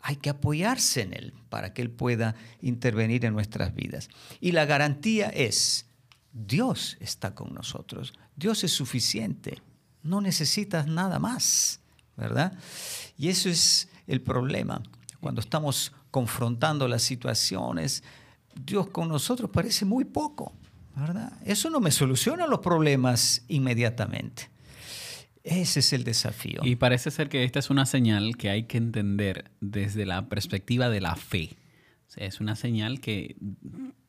hay 0.00 0.16
que 0.16 0.30
apoyarse 0.30 1.02
en 1.02 1.14
Él 1.14 1.32
para 1.48 1.72
que 1.72 1.80
Él 1.80 1.90
pueda 1.90 2.34
intervenir 2.60 3.24
en 3.24 3.32
nuestras 3.32 3.74
vidas. 3.74 4.08
Y 4.40 4.52
la 4.52 4.66
garantía 4.66 5.28
es, 5.28 5.86
Dios 6.32 6.96
está 7.00 7.34
con 7.34 7.54
nosotros, 7.54 8.12
Dios 8.34 8.64
es 8.64 8.72
suficiente, 8.72 9.62
no 10.02 10.20
necesitas 10.20 10.86
nada 10.86 11.18
más, 11.18 11.80
¿verdad? 12.16 12.52
Y 13.16 13.28
eso 13.28 13.48
es 13.48 13.88
el 14.06 14.20
problema. 14.20 14.82
Cuando 15.20 15.40
estamos 15.40 15.92
confrontando 16.10 16.88
las 16.88 17.02
situaciones, 17.02 18.02
Dios 18.54 18.88
con 18.88 19.08
nosotros 19.08 19.50
parece 19.50 19.84
muy 19.84 20.04
poco, 20.04 20.52
¿verdad? 20.96 21.32
Eso 21.44 21.70
no 21.70 21.78
me 21.78 21.92
soluciona 21.92 22.46
los 22.46 22.58
problemas 22.58 23.42
inmediatamente. 23.48 24.55
Ese 25.46 25.80
es 25.80 25.92
el 25.92 26.04
desafío. 26.04 26.60
Y 26.64 26.76
parece 26.76 27.10
ser 27.10 27.28
que 27.28 27.44
esta 27.44 27.60
es 27.60 27.70
una 27.70 27.86
señal 27.86 28.36
que 28.36 28.50
hay 28.50 28.64
que 28.64 28.78
entender 28.78 29.50
desde 29.60 30.04
la 30.04 30.28
perspectiva 30.28 30.88
de 30.90 31.00
la 31.00 31.16
fe. 31.16 31.56
es 32.16 32.40
una 32.40 32.56
señal 32.56 33.00
que 33.00 33.36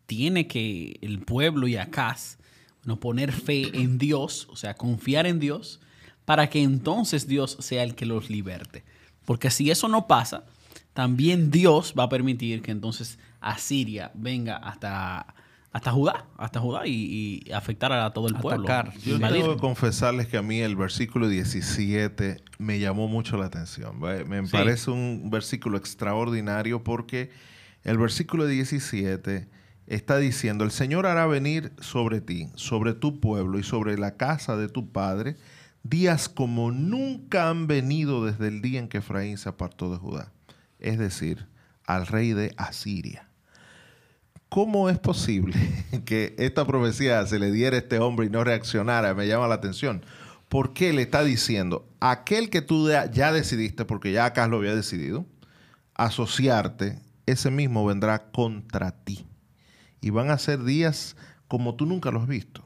tiene 0.06 0.48
que 0.48 0.98
el 1.02 1.20
pueblo 1.20 1.68
y 1.68 1.78
Acaz 1.78 2.38
poner 2.96 3.34
fe 3.34 3.70
en 3.74 3.98
Dios, 3.98 4.48
o 4.50 4.56
sea, 4.56 4.76
confiar 4.76 5.28
en 5.28 5.40
Dios, 5.40 5.82
para 6.24 6.50
que 6.50 6.62
entonces 6.62 7.28
Dios 7.28 7.58
sea 7.60 7.84
el 7.84 7.96
que 7.96 8.06
los 8.06 8.30
liberte. 8.30 8.84
Porque 9.26 9.50
si 9.50 9.70
eso 9.70 9.90
no 9.90 10.08
pasa, 10.08 10.46
también 10.94 11.52
Dios 11.52 11.94
va 11.98 12.04
a 12.04 12.10
permitir 12.10 12.62
que 12.62 12.72
entonces 12.72 13.20
Asiria 13.42 14.12
venga 14.14 14.56
hasta, 14.56 15.36
hasta 15.78 15.92
Judá, 15.92 16.26
hasta 16.38 16.60
Judá 16.60 16.86
y, 16.86 17.50
afectar 17.54 17.92
a 17.92 18.12
todo 18.12 18.28
el 18.28 18.36
pueblo. 18.36 18.68
Yo 19.04 19.20
tengo 19.20 19.56
que 19.56 19.62
confesarles 19.62 20.28
que 20.28 20.38
a 20.38 20.42
mí 20.42 20.60
el 20.60 20.76
versículo 20.76 21.28
17 21.28 22.44
me 22.58 22.80
llamó 22.80 23.08
mucho 23.08 23.38
la 23.38 23.46
atención. 23.46 24.00
Me 24.00 24.44
parece 24.48 24.92
un 24.92 25.30
versículo 25.30 25.78
extraordinario 25.78 26.84
porque 26.84 27.32
el 27.84 27.98
versículo 27.98 28.46
17 28.46 29.50
está 29.88 30.18
diciendo, 30.18 30.64
el 30.66 30.72
Señor 30.72 31.06
hará 31.06 31.26
venir 31.28 31.72
sobre 31.80 32.22
ti, 32.22 32.50
sobre 32.56 32.94
tu 32.94 33.20
pueblo 33.20 33.60
y 33.60 33.64
sobre 33.64 33.98
la 33.98 34.18
casa 34.18 34.58
de 34.58 34.68
tu 34.68 34.92
padre, 34.92 35.38
días 35.84 36.28
como 36.28 36.72
nunca 36.72 37.50
han 37.50 37.68
venido 37.68 38.26
desde 38.26 38.48
el 38.50 38.62
día 38.62 38.80
en 38.80 38.90
que 38.90 38.98
Efraín 38.98 39.38
se 39.38 39.50
apartó 39.50 39.92
de 39.92 39.98
Judá 39.98 40.34
es 40.80 40.98
decir, 40.98 41.48
al 41.86 42.08
rey 42.08 42.34
de 42.34 42.54
Asiria. 42.58 43.27
¿Cómo 44.50 44.90
es 44.90 44.98
posible 45.00 45.56
que 46.06 46.36
esta 46.38 46.66
profecía 46.66 47.26
se 47.26 47.40
le 47.40 47.52
diera 47.52 47.76
a 47.76 47.80
este 47.80 48.00
hombre 48.00 48.28
y 48.28 48.30
no 48.30 48.44
reaccionara? 48.44 49.14
Me 49.14 49.28
llama 49.28 49.48
la 49.48 49.56
atención. 49.56 50.04
¿Por 50.50 50.74
qué 50.74 50.94
le 50.94 51.02
está 51.02 51.24
diciendo, 51.24 51.86
aquel 52.00 52.50
que 52.50 52.62
tú 52.62 52.90
ya 53.12 53.34
decidiste, 53.34 53.84
porque 53.84 54.14
ya 54.14 54.26
acá 54.26 54.48
lo 54.48 54.58
había 54.58 54.76
decidido, 54.76 55.26
asociarte, 55.94 57.02
ese 57.26 57.52
mismo 57.52 57.86
vendrá 57.86 58.32
contra 58.32 58.92
ti. 58.92 59.26
Y 60.00 60.12
van 60.12 60.30
a 60.30 60.38
ser 60.38 60.64
días 60.64 61.18
como 61.50 61.76
tú 61.76 61.86
nunca 61.86 62.12
los 62.12 62.24
has 62.24 62.30
visto. 62.30 62.66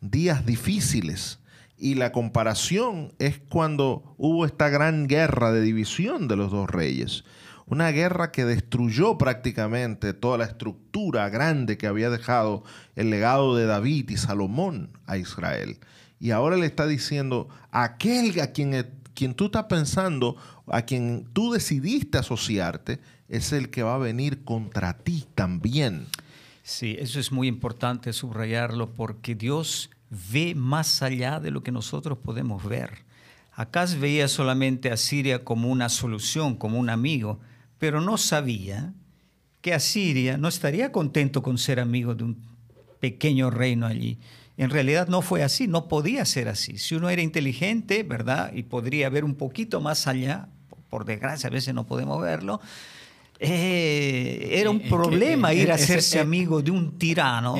Días 0.00 0.44
difíciles, 0.44 1.38
y 1.76 1.96
la 1.96 2.12
comparación 2.12 3.12
es 3.18 3.38
cuando 3.38 4.14
hubo 4.16 4.46
esta 4.46 4.68
gran 4.68 5.06
guerra 5.06 5.52
de 5.52 5.60
división 5.60 6.28
de 6.28 6.36
los 6.36 6.50
dos 6.50 6.70
reyes. 6.70 7.24
Una 7.66 7.90
guerra 7.90 8.30
que 8.30 8.44
destruyó 8.44 9.16
prácticamente 9.16 10.12
toda 10.12 10.38
la 10.38 10.44
estructura 10.44 11.28
grande 11.30 11.78
que 11.78 11.86
había 11.86 12.10
dejado 12.10 12.62
el 12.94 13.10
legado 13.10 13.56
de 13.56 13.66
David 13.66 14.10
y 14.10 14.16
Salomón 14.18 14.90
a 15.06 15.16
Israel. 15.16 15.78
Y 16.20 16.30
ahora 16.30 16.56
le 16.56 16.66
está 16.66 16.86
diciendo, 16.86 17.48
aquel 17.70 18.38
a 18.40 18.48
quien, 18.48 18.86
quien 19.14 19.34
tú 19.34 19.46
estás 19.46 19.64
pensando, 19.64 20.36
a 20.66 20.82
quien 20.82 21.26
tú 21.32 21.52
decidiste 21.52 22.18
asociarte, 22.18 23.00
es 23.28 23.52
el 23.52 23.70
que 23.70 23.82
va 23.82 23.94
a 23.94 23.98
venir 23.98 24.44
contra 24.44 24.98
ti 24.98 25.26
también. 25.34 26.06
Sí, 26.62 26.96
eso 26.98 27.20
es 27.20 27.32
muy 27.32 27.48
importante 27.48 28.12
subrayarlo 28.12 28.94
porque 28.94 29.34
Dios 29.34 29.90
ve 30.32 30.54
más 30.54 31.02
allá 31.02 31.40
de 31.40 31.50
lo 31.50 31.62
que 31.62 31.72
nosotros 31.72 32.18
podemos 32.18 32.64
ver. 32.64 33.04
Acaz 33.52 33.96
veía 33.96 34.28
solamente 34.28 34.90
a 34.90 34.96
Siria 34.96 35.44
como 35.44 35.70
una 35.70 35.88
solución, 35.88 36.56
como 36.56 36.78
un 36.78 36.90
amigo, 36.90 37.38
pero 37.84 38.00
no 38.00 38.16
sabía 38.16 38.94
que 39.60 39.74
Asiria 39.74 40.38
no 40.38 40.48
estaría 40.48 40.90
contento 40.90 41.42
con 41.42 41.58
ser 41.58 41.80
amigo 41.80 42.14
de 42.14 42.24
un 42.24 42.42
pequeño 42.98 43.50
reino 43.50 43.84
allí. 43.84 44.18
En 44.56 44.70
realidad 44.70 45.08
no 45.08 45.20
fue 45.20 45.42
así, 45.42 45.68
no 45.68 45.86
podía 45.86 46.24
ser 46.24 46.48
así. 46.48 46.78
Si 46.78 46.94
uno 46.94 47.10
era 47.10 47.20
inteligente, 47.20 48.02
¿verdad? 48.02 48.54
Y 48.54 48.62
podría 48.62 49.10
ver 49.10 49.22
un 49.22 49.34
poquito 49.34 49.82
más 49.82 50.06
allá, 50.06 50.48
por 50.88 51.04
desgracia 51.04 51.48
a 51.48 51.50
veces 51.50 51.74
no 51.74 51.86
podemos 51.86 52.22
verlo, 52.22 52.58
eh, 53.40 54.50
era 54.52 54.70
un 54.70 54.80
problema 54.80 55.52
ir 55.52 55.70
a 55.72 55.74
hacerse 55.74 56.20
amigo 56.20 56.62
de 56.62 56.70
un 56.70 56.98
tirano 56.98 57.56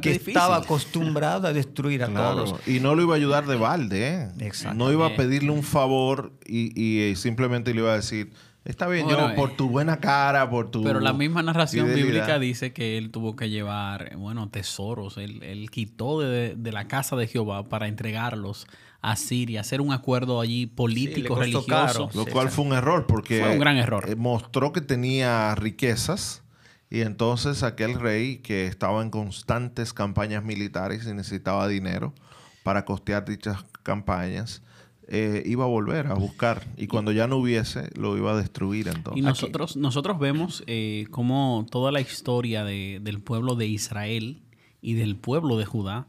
que 0.00 0.12
estaba 0.12 0.56
acostumbrado 0.56 1.48
a 1.48 1.52
destruir 1.52 2.02
a 2.02 2.08
todos. 2.08 2.54
Y 2.66 2.80
no 2.80 2.94
lo 2.94 3.02
iba 3.02 3.14
a 3.14 3.16
ayudar 3.16 3.46
de 3.46 3.56
balde. 3.56 4.08
¿eh? 4.08 4.52
No 4.74 4.92
iba 4.92 5.06
a 5.06 5.16
pedirle 5.16 5.50
un 5.50 5.62
favor 5.62 6.32
y, 6.46 7.14
simplemente 7.16 7.72
le 7.72 7.80
iba 7.80 7.92
a 7.92 7.96
decir, 7.96 8.32
está 8.64 8.86
bien, 8.86 9.08
yo 9.08 9.34
por 9.34 9.56
tu 9.56 9.68
buena 9.68 9.98
cara, 9.98 10.48
por 10.50 10.70
tu... 10.70 10.82
Pero 10.82 11.00
la 11.00 11.12
misma 11.12 11.42
narración 11.42 11.94
bíblica 11.94 12.38
dice 12.38 12.72
que 12.72 12.98
él 12.98 13.10
tuvo 13.10 13.34
que 13.34 13.48
llevar, 13.48 14.16
bueno, 14.16 14.48
tesoros. 14.50 15.16
Él, 15.16 15.68
quitó 15.70 16.20
de, 16.20 16.54
de 16.56 16.72
la 16.72 16.86
casa 16.86 17.16
de 17.16 17.26
Jehová 17.26 17.64
para 17.68 17.88
entregarlos 17.88 18.66
a 19.04 19.16
Siria, 19.16 19.60
hacer 19.60 19.82
un 19.82 19.92
acuerdo 19.92 20.40
allí 20.40 20.64
político, 20.64 21.34
religioso. 21.34 22.08
lo 22.14 22.24
cual 22.24 22.48
fue 22.48 22.64
un 22.64 22.72
error 22.72 23.06
porque 23.06 23.40
fue 23.40 23.52
un 23.52 23.58
gran 23.58 23.76
error. 23.76 24.08
Eh, 24.08 24.16
mostró 24.16 24.72
que 24.72 24.80
tenía 24.80 25.54
riquezas 25.54 26.42
y 26.88 27.02
entonces 27.02 27.62
aquel 27.62 28.00
rey 28.00 28.38
que 28.38 28.66
estaba 28.66 29.02
en 29.02 29.10
constantes 29.10 29.92
campañas 29.92 30.42
militares 30.42 31.06
y 31.06 31.12
necesitaba 31.12 31.68
dinero 31.68 32.14
para 32.62 32.86
costear 32.86 33.26
dichas 33.26 33.62
campañas, 33.82 34.62
eh, 35.06 35.42
iba 35.44 35.64
a 35.64 35.68
volver 35.68 36.06
a 36.06 36.14
buscar 36.14 36.66
y 36.78 36.86
cuando 36.86 37.12
ya 37.12 37.26
no 37.26 37.36
hubiese 37.36 37.90
lo 37.98 38.16
iba 38.16 38.32
a 38.32 38.36
destruir 38.36 38.88
entonces. 38.88 39.18
Y 39.18 39.20
nosotros, 39.20 39.76
nosotros 39.76 40.18
vemos 40.18 40.64
eh, 40.66 41.08
cómo 41.10 41.66
toda 41.70 41.92
la 41.92 42.00
historia 42.00 42.64
del 42.64 43.20
pueblo 43.20 43.54
de 43.54 43.66
Israel 43.66 44.40
y 44.80 44.94
del 44.94 45.16
pueblo 45.16 45.58
de 45.58 45.66
Judá 45.66 46.08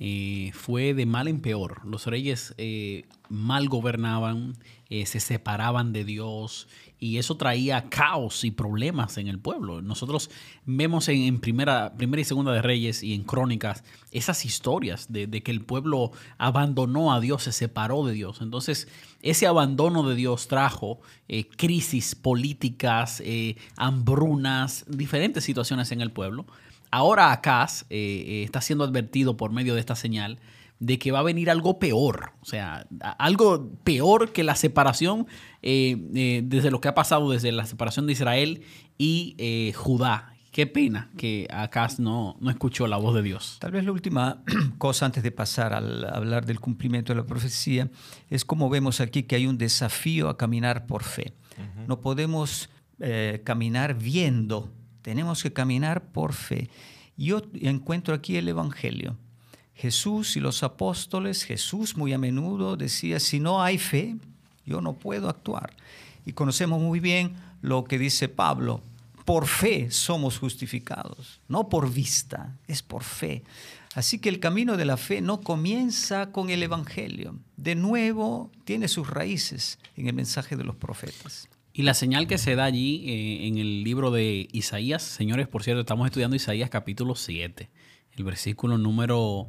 eh, 0.00 0.52
fue 0.54 0.94
de 0.94 1.06
mal 1.06 1.26
en 1.26 1.40
peor. 1.40 1.84
Los 1.84 2.06
reyes 2.06 2.54
eh, 2.56 3.06
mal 3.28 3.68
gobernaban, 3.68 4.56
eh, 4.90 5.06
se 5.06 5.18
separaban 5.18 5.92
de 5.92 6.04
Dios 6.04 6.68
y 7.00 7.18
eso 7.18 7.36
traía 7.36 7.88
caos 7.88 8.44
y 8.44 8.52
problemas 8.52 9.18
en 9.18 9.26
el 9.26 9.40
pueblo. 9.40 9.82
Nosotros 9.82 10.30
vemos 10.64 11.08
en, 11.08 11.40
primera, 11.40 11.96
primera 11.96 12.20
y 12.20 12.24
segunda 12.24 12.52
de 12.52 12.62
Reyes 12.62 13.02
y 13.02 13.12
en 13.12 13.24
Crónicas 13.24 13.82
esas 14.12 14.44
historias 14.44 15.12
de, 15.12 15.28
que 15.42 15.50
el 15.50 15.62
pueblo 15.62 16.12
abandonó 16.38 17.12
a 17.12 17.20
Dios, 17.20 17.42
se 17.42 17.52
separó 17.52 18.06
de 18.06 18.12
Dios. 18.12 18.40
Entonces, 18.40 18.86
ese 19.22 19.48
abandono 19.48 20.08
de 20.08 20.14
Dios 20.14 20.46
trajo 20.46 21.00
crisis 21.56 22.14
políticas, 22.14 23.22
hambrunas, 23.76 24.84
diferentes 24.88 25.44
situaciones 25.44 25.90
en 25.90 26.00
el 26.00 26.12
pueblo. 26.12 26.46
Ahora 26.90 27.32
Acaz 27.32 27.82
eh, 27.90 28.24
eh, 28.26 28.42
está 28.44 28.60
siendo 28.60 28.84
advertido 28.84 29.36
por 29.36 29.52
medio 29.52 29.74
de 29.74 29.80
esta 29.80 29.94
señal 29.94 30.38
de 30.80 30.98
que 30.98 31.10
va 31.10 31.18
a 31.18 31.22
venir 31.22 31.50
algo 31.50 31.80
peor, 31.80 32.30
o 32.40 32.44
sea, 32.44 32.86
algo 33.18 33.68
peor 33.82 34.32
que 34.32 34.44
la 34.44 34.54
separación 34.54 35.26
eh, 35.60 36.40
desde 36.44 36.70
lo 36.70 36.80
que 36.80 36.86
ha 36.86 36.94
pasado 36.94 37.30
desde 37.30 37.50
la 37.50 37.66
separación 37.66 38.06
de 38.06 38.12
Israel 38.12 38.62
y 38.96 39.72
Judá. 39.74 40.34
Qué 40.52 40.68
pena 40.68 41.10
que 41.16 41.48
Acaz 41.50 41.98
no, 41.98 42.36
no 42.40 42.50
escuchó 42.50 42.86
la 42.86 42.96
voz 42.96 43.14
de 43.14 43.22
Dios. 43.22 43.58
Tal 43.60 43.72
vez 43.72 43.84
la 43.84 43.92
última 43.92 44.42
cosa 44.78 45.06
antes 45.06 45.24
de 45.24 45.32
pasar 45.32 45.72
al 45.72 46.04
hablar 46.04 46.46
del 46.46 46.60
cumplimiento 46.60 47.12
de 47.12 47.20
la 47.20 47.26
profecía 47.26 47.90
es 48.30 48.44
como 48.44 48.70
vemos 48.70 49.00
aquí 49.00 49.24
que 49.24 49.34
hay 49.34 49.48
un 49.48 49.58
desafío 49.58 50.28
a 50.28 50.36
caminar 50.36 50.86
por 50.86 51.02
fe. 51.02 51.34
No 51.88 52.00
podemos 52.00 52.70
caminar 53.44 53.94
viendo 53.94 54.72
tenemos 55.08 55.42
que 55.42 55.54
caminar 55.54 56.02
por 56.02 56.34
fe. 56.34 56.68
yo 57.16 57.40
encuentro 57.62 58.14
aquí 58.14 58.36
el 58.36 58.46
Evangelio. 58.46 59.16
Jesús 59.74 60.36
y 60.36 60.40
los 60.40 60.62
apóstoles, 60.62 61.44
Jesús 61.44 61.96
muy 61.96 62.12
a 62.12 62.18
menudo 62.18 62.76
decía, 62.76 63.18
si 63.18 63.40
no 63.40 63.62
hay 63.62 63.78
fe, 63.78 64.16
yo 64.66 64.82
no 64.82 64.92
puedo 64.92 65.30
actuar. 65.30 65.72
Y 66.26 66.34
conocemos 66.34 66.82
muy 66.82 67.00
bien 67.00 67.36
lo 67.62 67.84
que 67.84 67.98
dice 67.98 68.28
Pablo, 68.28 68.82
por 69.24 69.46
fe 69.46 69.90
somos 69.90 70.36
justificados, 70.36 71.40
no 71.48 71.70
por 71.70 71.90
vista, 71.90 72.54
es 72.66 72.82
por 72.82 73.02
fe. 73.02 73.44
Así 73.94 74.18
que 74.18 74.28
el 74.28 74.40
camino 74.40 74.76
de 74.76 74.84
la 74.84 74.98
fe 74.98 75.22
no 75.22 75.40
comienza 75.40 76.32
con 76.32 76.50
el 76.50 76.62
Evangelio. 76.62 77.34
De 77.56 77.74
nuevo, 77.74 78.50
tiene 78.64 78.88
sus 78.88 79.08
raíces 79.08 79.78
en 79.96 80.06
el 80.06 80.12
mensaje 80.12 80.54
de 80.54 80.64
los 80.64 80.76
profetas. 80.76 81.48
Y 81.78 81.82
la 81.82 81.94
señal 81.94 82.26
que 82.26 82.38
se 82.38 82.56
da 82.56 82.64
allí 82.64 83.04
eh, 83.06 83.46
en 83.46 83.56
el 83.56 83.84
libro 83.84 84.10
de 84.10 84.48
Isaías, 84.50 85.00
señores, 85.00 85.46
por 85.46 85.62
cierto, 85.62 85.82
estamos 85.82 86.06
estudiando 86.06 86.34
Isaías 86.34 86.70
capítulo 86.70 87.14
7, 87.14 87.70
el 88.16 88.24
versículo 88.24 88.78
número 88.78 89.48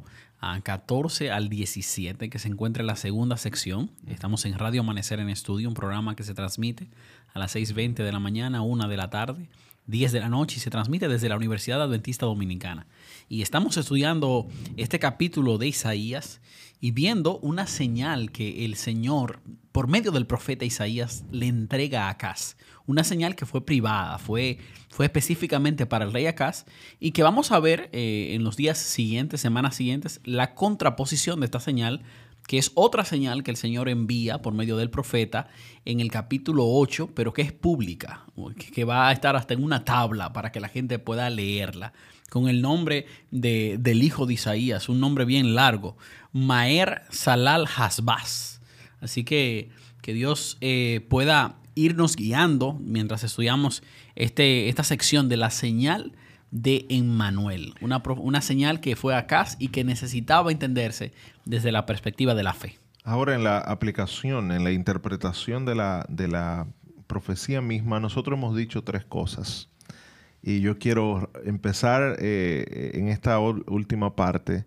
14 0.62 1.32
ah, 1.32 1.34
al 1.34 1.48
17, 1.48 2.30
que 2.30 2.38
se 2.38 2.46
encuentra 2.46 2.82
en 2.82 2.86
la 2.86 2.94
segunda 2.94 3.36
sección. 3.36 3.90
Estamos 4.06 4.44
en 4.44 4.56
Radio 4.56 4.82
Amanecer 4.82 5.18
en 5.18 5.28
Estudio, 5.28 5.66
un 5.66 5.74
programa 5.74 6.14
que 6.14 6.22
se 6.22 6.32
transmite 6.32 6.86
a 7.34 7.40
las 7.40 7.56
6.20 7.56 7.94
de 7.94 8.12
la 8.12 8.20
mañana, 8.20 8.62
1 8.62 8.86
de 8.86 8.96
la 8.96 9.10
tarde, 9.10 9.48
10 9.88 10.12
de 10.12 10.20
la 10.20 10.28
noche 10.28 10.58
y 10.58 10.60
se 10.60 10.70
transmite 10.70 11.08
desde 11.08 11.28
la 11.28 11.34
Universidad 11.34 11.82
Adventista 11.82 12.26
Dominicana. 12.26 12.86
Y 13.32 13.42
estamos 13.42 13.76
estudiando 13.76 14.48
este 14.76 14.98
capítulo 14.98 15.56
de 15.56 15.68
Isaías 15.68 16.40
y 16.80 16.90
viendo 16.90 17.38
una 17.38 17.68
señal 17.68 18.32
que 18.32 18.64
el 18.64 18.74
Señor, 18.74 19.38
por 19.70 19.86
medio 19.86 20.10
del 20.10 20.26
profeta 20.26 20.64
Isaías, 20.64 21.22
le 21.30 21.46
entrega 21.46 22.06
a 22.06 22.10
Acaz. 22.10 22.56
Una 22.86 23.04
señal 23.04 23.36
que 23.36 23.46
fue 23.46 23.64
privada, 23.64 24.18
fue, 24.18 24.58
fue 24.88 25.06
específicamente 25.06 25.86
para 25.86 26.04
el 26.04 26.12
rey 26.12 26.26
Acaz 26.26 26.64
y 26.98 27.12
que 27.12 27.22
vamos 27.22 27.52
a 27.52 27.60
ver 27.60 27.88
eh, 27.92 28.32
en 28.32 28.42
los 28.42 28.56
días 28.56 28.78
siguientes, 28.78 29.40
semanas 29.40 29.76
siguientes, 29.76 30.20
la 30.24 30.56
contraposición 30.56 31.38
de 31.38 31.44
esta 31.44 31.60
señal 31.60 32.02
que 32.46 32.58
es 32.58 32.72
otra 32.74 33.04
señal 33.04 33.42
que 33.42 33.50
el 33.50 33.56
Señor 33.56 33.88
envía 33.88 34.42
por 34.42 34.52
medio 34.52 34.76
del 34.76 34.90
profeta 34.90 35.48
en 35.84 36.00
el 36.00 36.10
capítulo 36.10 36.64
8, 36.66 37.10
pero 37.14 37.32
que 37.32 37.42
es 37.42 37.52
pública, 37.52 38.26
que 38.74 38.84
va 38.84 39.08
a 39.08 39.12
estar 39.12 39.36
hasta 39.36 39.54
en 39.54 39.62
una 39.62 39.84
tabla 39.84 40.32
para 40.32 40.50
que 40.52 40.60
la 40.60 40.68
gente 40.68 40.98
pueda 40.98 41.30
leerla, 41.30 41.92
con 42.28 42.48
el 42.48 42.62
nombre 42.62 43.06
de, 43.30 43.76
del 43.80 44.02
hijo 44.02 44.26
de 44.26 44.34
Isaías, 44.34 44.88
un 44.88 45.00
nombre 45.00 45.24
bien 45.24 45.54
largo, 45.54 45.96
Maer 46.32 47.02
Salal 47.10 47.66
Hasbaz. 47.76 48.60
Así 49.00 49.24
que 49.24 49.70
que 50.00 50.14
Dios 50.14 50.56
eh, 50.60 51.06
pueda 51.08 51.56
irnos 51.74 52.16
guiando 52.16 52.74
mientras 52.80 53.24
estudiamos 53.24 53.82
este, 54.14 54.68
esta 54.68 54.84
sección 54.84 55.28
de 55.28 55.36
la 55.36 55.50
señal 55.50 56.12
de 56.50 56.86
Emmanuel, 56.88 57.74
una, 57.80 58.02
una 58.18 58.40
señal 58.40 58.80
que 58.80 58.96
fue 58.96 59.14
acá 59.14 59.46
y 59.58 59.68
que 59.68 59.84
necesitaba 59.84 60.50
entenderse 60.50 61.12
desde 61.44 61.72
la 61.72 61.86
perspectiva 61.86 62.34
de 62.34 62.42
la 62.42 62.54
fe. 62.54 62.78
Ahora 63.04 63.34
en 63.34 63.44
la 63.44 63.58
aplicación, 63.58 64.52
en 64.52 64.64
la 64.64 64.72
interpretación 64.72 65.64
de 65.64 65.74
la, 65.74 66.04
de 66.08 66.28
la 66.28 66.66
profecía 67.06 67.60
misma, 67.60 68.00
nosotros 68.00 68.36
hemos 68.36 68.56
dicho 68.56 68.82
tres 68.84 69.04
cosas. 69.04 69.68
Y 70.42 70.60
yo 70.60 70.78
quiero 70.78 71.30
empezar 71.44 72.16
eh, 72.18 72.92
en 72.94 73.08
esta 73.08 73.38
última 73.38 74.16
parte 74.16 74.64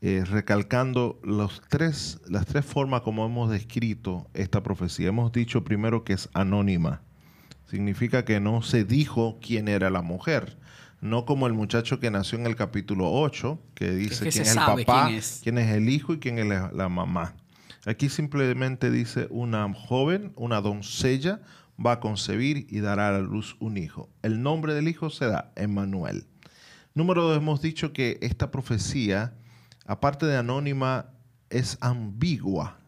eh, 0.00 0.24
recalcando 0.24 1.18
los 1.22 1.62
tres, 1.68 2.20
las 2.28 2.46
tres 2.46 2.64
formas 2.64 3.00
como 3.02 3.24
hemos 3.24 3.50
descrito 3.50 4.28
esta 4.34 4.62
profecía. 4.62 5.08
Hemos 5.08 5.32
dicho 5.32 5.64
primero 5.64 6.04
que 6.04 6.12
es 6.12 6.28
anónima. 6.34 7.02
Significa 7.70 8.24
que 8.24 8.40
no 8.40 8.62
se 8.62 8.84
dijo 8.84 9.38
quién 9.40 9.68
era 9.68 9.90
la 9.90 10.02
mujer 10.02 10.58
no 11.04 11.26
como 11.26 11.46
el 11.46 11.52
muchacho 11.52 12.00
que 12.00 12.10
nació 12.10 12.38
en 12.38 12.46
el 12.46 12.56
capítulo 12.56 13.12
8, 13.12 13.60
que 13.74 13.90
dice 13.90 14.30
quién 14.30 14.42
es 14.42 14.52
el 14.52 14.56
papá, 14.56 15.10
quién 15.42 15.58
es. 15.58 15.70
el 15.70 15.90
hijo 15.90 16.14
y 16.14 16.18
quién 16.18 16.38
es 16.38 16.72
la, 16.72 16.88
mamá. 16.88 17.34
Aquí 17.84 18.08
simplemente 18.08 18.90
dice 18.90 19.26
una 19.28 19.70
joven, 19.74 20.32
una 20.34 20.62
doncella, 20.62 21.42
va 21.78 21.92
a 21.92 22.00
concebir 22.00 22.66
y 22.70 22.80
dará 22.80 23.08
a 23.08 23.12
la 23.12 23.18
luz 23.18 23.54
un 23.60 23.76
hijo. 23.76 24.08
El 24.22 24.42
nombre 24.42 24.72
del 24.72 24.88
hijo 24.88 25.10
será 25.10 25.52
Emmanuel. 25.56 26.24
Número 26.94 27.24
dos, 27.24 27.36
hemos 27.36 27.60
dicho 27.60 27.92
que 27.92 28.16
esta 28.22 28.50
profecía, 28.50 29.34
aparte 29.84 30.24
de 30.24 30.38
anónima, 30.38 31.10
es 31.50 31.76
ambigua. 31.82 32.78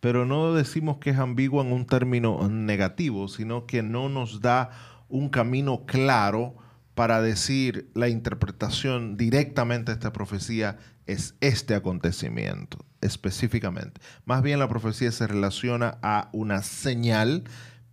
Pero 0.00 0.26
no 0.26 0.52
decimos 0.52 0.98
que 0.98 1.10
es 1.10 1.18
ambigua 1.18 1.62
en 1.62 1.72
un 1.72 1.86
término 1.86 2.48
negativo, 2.48 3.28
sino 3.28 3.66
que 3.66 3.84
no 3.84 4.08
nos 4.08 4.40
da 4.40 4.70
un 5.08 5.28
camino 5.28 5.86
claro 5.86 6.56
para 7.02 7.20
decir 7.20 7.90
la 7.94 8.08
interpretación 8.08 9.16
directamente 9.16 9.90
de 9.90 9.94
esta 9.94 10.12
profecía 10.12 10.78
es 11.06 11.34
este 11.40 11.74
acontecimiento 11.74 12.78
específicamente. 13.00 14.00
Más 14.24 14.40
bien 14.40 14.60
la 14.60 14.68
profecía 14.68 15.10
se 15.10 15.26
relaciona 15.26 15.98
a 16.00 16.28
una 16.32 16.62
señal 16.62 17.42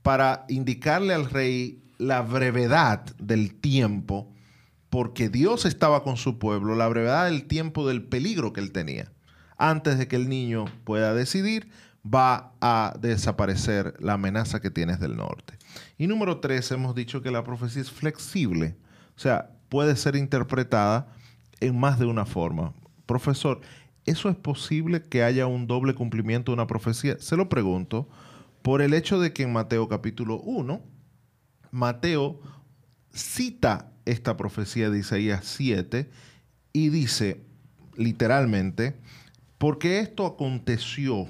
para 0.03 0.45
indicarle 0.47 1.15
al 1.15 1.27
rey 1.27 1.81
la 1.97 2.21
brevedad 2.21 3.03
del 3.17 3.55
tiempo, 3.55 4.31
porque 4.91 5.29
Dios 5.29 5.65
estaba 5.65 6.03
con 6.03 6.15
su 6.15 6.37
pueblo, 6.37 6.75
la 6.75 6.87
brevedad 6.87 7.25
del 7.25 7.47
tiempo 7.47 7.87
del 7.87 8.03
peligro 8.03 8.53
que 8.53 8.61
él 8.61 8.71
tenía. 8.71 9.11
Antes 9.57 9.97
de 9.97 10.07
que 10.07 10.17
el 10.17 10.29
niño 10.29 10.65
pueda 10.83 11.15
decidir, 11.15 11.71
va 12.05 12.53
a 12.61 12.93
desaparecer 13.01 13.95
la 14.01 14.13
amenaza 14.13 14.61
que 14.61 14.69
tienes 14.69 14.99
del 14.99 15.17
norte. 15.17 15.57
Y 15.97 16.05
número 16.05 16.39
tres, 16.41 16.71
hemos 16.71 16.93
dicho 16.93 17.23
que 17.23 17.31
la 17.31 17.43
profecía 17.43 17.81
es 17.81 17.89
flexible 17.89 18.77
o 19.19 19.21
sea, 19.21 19.49
puede 19.67 19.97
ser 19.97 20.15
interpretada 20.15 21.13
en 21.59 21.77
más 21.77 21.99
de 21.99 22.05
una 22.05 22.25
forma. 22.25 22.73
Profesor, 23.05 23.59
¿eso 24.05 24.29
es 24.29 24.37
posible 24.37 25.03
que 25.03 25.23
haya 25.23 25.45
un 25.45 25.67
doble 25.67 25.93
cumplimiento 25.93 26.51
de 26.51 26.53
una 26.53 26.67
profecía? 26.67 27.17
Se 27.19 27.35
lo 27.35 27.49
pregunto 27.49 28.07
por 28.61 28.81
el 28.81 28.93
hecho 28.93 29.19
de 29.19 29.33
que 29.33 29.43
en 29.43 29.51
Mateo 29.51 29.89
capítulo 29.89 30.39
1, 30.39 30.81
Mateo 31.69 32.39
cita 33.11 33.91
esta 34.05 34.37
profecía 34.37 34.89
de 34.89 34.99
Isaías 34.99 35.43
7 35.43 36.09
y 36.71 36.87
dice 36.87 37.43
literalmente, 37.97 38.95
porque 39.57 39.99
esto 39.99 40.25
aconteció 40.25 41.27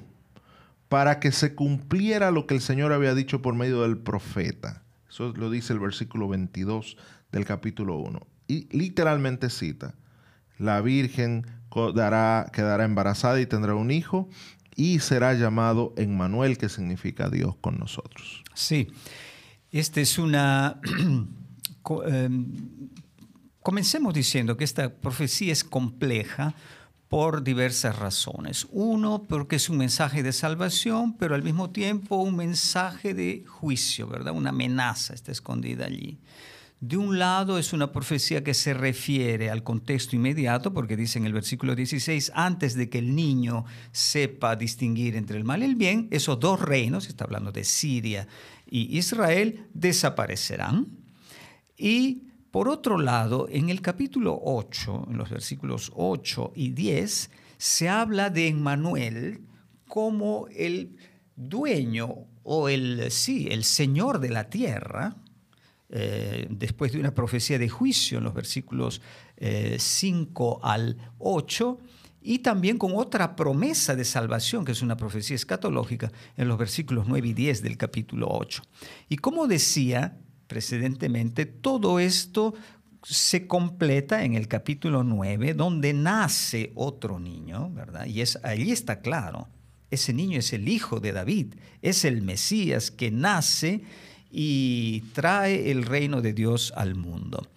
para 0.90 1.20
que 1.20 1.32
se 1.32 1.56
cumpliera 1.56 2.30
lo 2.30 2.46
que 2.46 2.54
el 2.54 2.62
Señor 2.62 2.94
había 2.94 3.16
dicho 3.16 3.42
por 3.42 3.56
medio 3.56 3.82
del 3.82 3.98
profeta. 3.98 4.84
Eso 5.10 5.34
lo 5.34 5.50
dice 5.50 5.74
el 5.74 5.80
versículo 5.80 6.28
22 6.28 6.98
del 7.32 7.46
capítulo 7.46 7.98
1. 7.98 8.20
Y 8.48 8.68
literalmente 8.78 9.50
cita, 9.50 9.96
la 10.58 10.82
Virgen 10.82 11.46
dará, 11.96 12.50
quedará 12.54 12.86
embarazada 12.86 13.40
y 13.40 13.46
tendrá 13.46 13.76
un 13.76 13.92
hijo 13.92 14.30
y 14.76 15.00
será 15.00 15.34
llamado 15.34 15.94
Emmanuel, 15.98 16.58
que 16.58 16.70
significa 16.70 17.30
Dios 17.30 17.56
con 17.60 17.78
nosotros. 17.78 18.44
Sí, 18.54 18.88
esta 19.72 20.02
es 20.02 20.18
una... 20.18 20.80
Em, 22.06 22.46
comencemos 23.62 24.14
diciendo 24.14 24.56
que 24.58 24.64
esta 24.64 24.94
profecía 24.94 25.52
es 25.52 25.64
compleja 25.64 26.54
por 27.10 27.44
diversas 27.44 27.98
razones. 27.98 28.68
Uno, 28.72 29.24
porque 29.28 29.58
es 29.58 29.68
un 29.70 29.78
mensaje 29.78 30.22
de 30.22 30.32
salvación, 30.32 31.18
pero 31.18 31.34
al 31.34 31.44
mismo 31.44 31.72
tiempo 31.72 32.18
un 32.18 32.36
mensaje 32.36 33.16
de 33.16 33.44
juicio, 33.48 34.08
¿verdad? 34.08 34.34
Una 34.34 34.52
amenaza 34.52 35.16
está 35.16 35.32
escondida 35.32 35.86
allí. 35.86 36.20
De 36.82 36.96
un 36.96 37.20
lado 37.20 37.58
es 37.58 37.74
una 37.74 37.92
profecía 37.92 38.42
que 38.42 38.54
se 38.54 38.74
refiere 38.74 39.50
al 39.50 39.64
contexto 39.64 40.16
inmediato, 40.16 40.72
porque 40.72 40.96
dice 40.96 41.20
en 41.20 41.26
el 41.26 41.34
versículo 41.34 41.76
16, 41.76 42.32
antes 42.36 42.76
de 42.76 42.90
que 42.90 43.00
el 43.00 43.16
niño 43.16 43.66
sepa 43.92 44.56
distinguir 44.56 45.18
entre 45.18 45.38
el 45.38 45.44
mal 45.44 45.62
y 45.62 45.66
el 45.66 45.76
bien, 45.76 46.08
esos 46.12 46.40
dos 46.40 46.62
reinos, 46.62 47.10
está 47.10 47.26
hablando 47.26 47.52
de 47.52 47.66
Siria 47.66 48.28
y 48.70 48.98
Israel, 48.98 49.68
desaparecerán. 49.74 50.88
Y 51.76 52.29
por 52.52 52.68
otro 52.68 52.98
lado, 52.98 53.48
en 53.50 53.70
el 53.70 53.82
capítulo 53.82 54.40
8, 54.44 55.08
en 55.12 55.18
los 55.18 55.30
versículos 55.30 55.92
8 55.96 56.54
y 56.56 56.72
10, 56.72 57.30
se 57.58 57.90
habla 57.90 58.30
de 58.30 58.48
Emmanuel 58.48 59.42
como 59.88 60.48
el 60.56 60.96
dueño 61.36 62.26
o 62.44 62.70
el, 62.70 63.12
sí, 63.12 63.48
el 63.52 63.64
señor 63.64 64.20
de 64.20 64.30
la 64.30 64.50
tierra, 64.50 65.16
eh, 65.90 66.48
después 66.50 66.92
de 66.92 67.00
una 67.00 67.14
profecía 67.14 67.60
de 67.60 67.70
juicio 67.70 68.18
en 68.18 68.24
los 68.24 68.34
versículos 68.34 69.02
5 69.78 70.56
eh, 70.56 70.60
al 70.64 70.98
8, 71.20 71.80
y 72.22 72.40
también 72.40 72.78
con 72.78 72.94
otra 72.96 73.36
promesa 73.36 73.96
de 73.96 74.06
salvación, 74.06 74.66
que 74.66 74.72
es 74.72 74.82
una 74.82 74.98
profecía 74.98 75.36
escatológica, 75.36 76.12
en 76.36 76.48
los 76.48 76.58
versículos 76.58 77.08
9 77.08 77.28
y 77.28 77.34
10 77.34 77.62
del 77.62 77.78
capítulo 77.78 78.28
8. 78.30 78.64
Y 79.08 79.18
como 79.18 79.48
decía 79.48 80.18
precedentemente, 80.50 81.46
todo 81.46 82.00
esto 82.00 82.56
se 83.04 83.48
completa 83.48 84.26
en 84.26 84.34
el 84.34 84.48
capítulo 84.48 85.04
9, 85.04 85.54
donde 85.54 85.94
nace 85.94 86.74
otro 86.76 87.20
niño, 87.20 87.70
¿verdad? 87.72 88.08
Y 88.08 88.22
es, 88.22 88.38
allí 88.44 88.72
está 88.72 89.00
claro, 89.00 89.48
ese 89.92 90.12
niño 90.12 90.40
es 90.40 90.52
el 90.52 90.68
hijo 90.68 91.00
de 91.00 91.14
David, 91.14 91.54
es 91.84 92.04
el 92.04 92.24
Mesías 92.24 92.90
que 92.90 93.12
nace 93.12 93.84
y 94.32 95.02
trae 95.14 95.72
el 95.72 95.84
reino 95.84 96.22
de 96.22 96.34
Dios 96.34 96.74
al 96.76 96.96
mundo. 96.96 97.48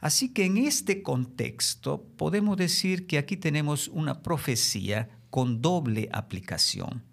Así 0.00 0.34
que 0.34 0.44
en 0.44 0.58
este 0.58 1.02
contexto 1.02 2.02
podemos 2.16 2.56
decir 2.56 3.06
que 3.06 3.16
aquí 3.16 3.36
tenemos 3.36 3.88
una 3.88 4.22
profecía 4.22 5.08
con 5.30 5.62
doble 5.62 6.08
aplicación. 6.12 7.04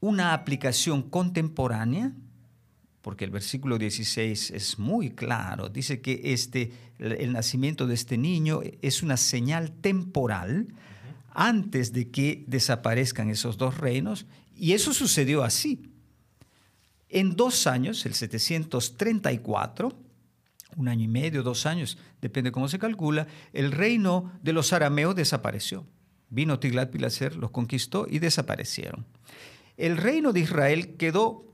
Una 0.00 0.32
aplicación 0.34 1.02
contemporánea, 1.02 2.12
porque 3.06 3.24
el 3.24 3.30
versículo 3.30 3.78
16 3.78 4.50
es 4.50 4.80
muy 4.80 5.10
claro, 5.10 5.68
dice 5.68 6.00
que 6.00 6.20
este, 6.24 6.72
el 6.98 7.32
nacimiento 7.32 7.86
de 7.86 7.94
este 7.94 8.18
niño 8.18 8.62
es 8.82 9.00
una 9.04 9.16
señal 9.16 9.70
temporal 9.70 10.74
antes 11.30 11.92
de 11.92 12.10
que 12.10 12.42
desaparezcan 12.48 13.30
esos 13.30 13.58
dos 13.58 13.78
reinos, 13.78 14.26
y 14.56 14.72
eso 14.72 14.92
sucedió 14.92 15.44
así. 15.44 15.84
En 17.08 17.36
dos 17.36 17.68
años, 17.68 18.04
el 18.06 18.14
734, 18.14 19.96
un 20.74 20.88
año 20.88 21.04
y 21.04 21.08
medio, 21.08 21.44
dos 21.44 21.64
años, 21.64 21.98
depende 22.20 22.50
cómo 22.50 22.66
se 22.66 22.80
calcula, 22.80 23.28
el 23.52 23.70
reino 23.70 24.32
de 24.42 24.52
los 24.52 24.72
arameos 24.72 25.14
desapareció. 25.14 25.86
Vino 26.28 26.58
Tiglat-Pileser, 26.58 27.36
los 27.36 27.52
conquistó 27.52 28.08
y 28.10 28.18
desaparecieron. 28.18 29.06
El 29.76 29.96
reino 29.96 30.32
de 30.32 30.40
Israel 30.40 30.96
quedó 30.96 31.46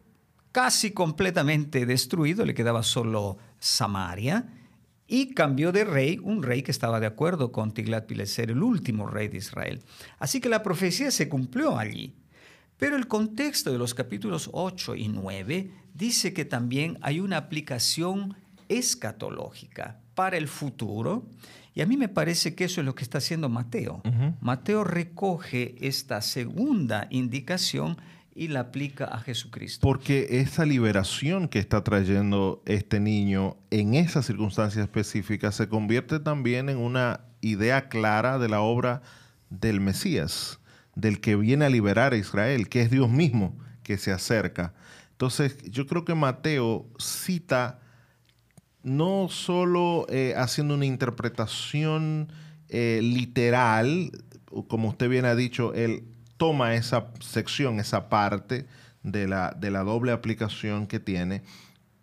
casi 0.52 0.92
completamente 0.92 1.86
destruido, 1.86 2.44
le 2.44 2.54
quedaba 2.54 2.82
solo 2.82 3.38
Samaria, 3.58 4.46
y 5.08 5.34
cambió 5.34 5.72
de 5.72 5.84
rey, 5.84 6.18
un 6.22 6.42
rey 6.42 6.62
que 6.62 6.70
estaba 6.70 7.00
de 7.00 7.06
acuerdo 7.06 7.52
con 7.52 7.74
Tiglat-Pileser, 7.74 8.50
el 8.50 8.62
último 8.62 9.06
rey 9.06 9.28
de 9.28 9.38
Israel. 9.38 9.82
Así 10.18 10.40
que 10.40 10.48
la 10.48 10.62
profecía 10.62 11.10
se 11.10 11.28
cumplió 11.28 11.78
allí. 11.78 12.14
Pero 12.78 12.96
el 12.96 13.06
contexto 13.06 13.70
de 13.70 13.78
los 13.78 13.94
capítulos 13.94 14.48
8 14.52 14.96
y 14.96 15.08
9 15.08 15.70
dice 15.92 16.32
que 16.32 16.44
también 16.44 16.98
hay 17.02 17.20
una 17.20 17.36
aplicación 17.36 18.36
escatológica 18.68 20.00
para 20.14 20.36
el 20.36 20.48
futuro. 20.48 21.26
Y 21.74 21.82
a 21.82 21.86
mí 21.86 21.96
me 21.96 22.08
parece 22.08 22.54
que 22.54 22.64
eso 22.64 22.80
es 22.80 22.86
lo 22.86 22.94
que 22.94 23.04
está 23.04 23.18
haciendo 23.18 23.48
Mateo. 23.48 24.02
Mateo 24.40 24.82
recoge 24.82 25.76
esta 25.86 26.20
segunda 26.22 27.06
indicación 27.10 27.98
y 28.34 28.48
la 28.48 28.60
aplica 28.60 29.04
a 29.04 29.20
Jesucristo. 29.20 29.80
Porque 29.82 30.40
esa 30.40 30.64
liberación 30.64 31.48
que 31.48 31.58
está 31.58 31.84
trayendo 31.84 32.62
este 32.66 33.00
niño 33.00 33.56
en 33.70 33.94
esa 33.94 34.22
circunstancia 34.22 34.82
específica 34.82 35.52
se 35.52 35.68
convierte 35.68 36.18
también 36.20 36.68
en 36.68 36.78
una 36.78 37.20
idea 37.40 37.88
clara 37.88 38.38
de 38.38 38.48
la 38.48 38.60
obra 38.60 39.02
del 39.50 39.80
Mesías 39.80 40.60
del 40.94 41.20
que 41.20 41.36
viene 41.36 41.64
a 41.64 41.70
liberar 41.70 42.12
a 42.12 42.16
Israel, 42.16 42.68
que 42.68 42.82
es 42.82 42.90
Dios 42.90 43.10
mismo 43.10 43.56
que 43.82 43.98
se 43.98 44.12
acerca. 44.12 44.74
Entonces, 45.12 45.56
yo 45.70 45.86
creo 45.86 46.04
que 46.04 46.14
Mateo 46.14 46.86
cita 46.98 47.80
no 48.82 49.28
solo 49.28 50.06
eh, 50.08 50.34
haciendo 50.36 50.74
una 50.74 50.86
interpretación 50.86 52.32
eh, 52.68 53.00
literal, 53.02 54.10
como 54.68 54.88
usted 54.88 55.08
bien 55.08 55.24
ha 55.24 55.34
dicho, 55.34 55.72
él 55.74 56.04
toma 56.42 56.74
esa 56.74 57.06
sección, 57.20 57.78
esa 57.78 58.08
parte 58.08 58.66
de 59.04 59.28
la, 59.28 59.56
de 59.56 59.70
la 59.70 59.84
doble 59.84 60.10
aplicación 60.10 60.88
que 60.88 60.98
tiene, 60.98 61.44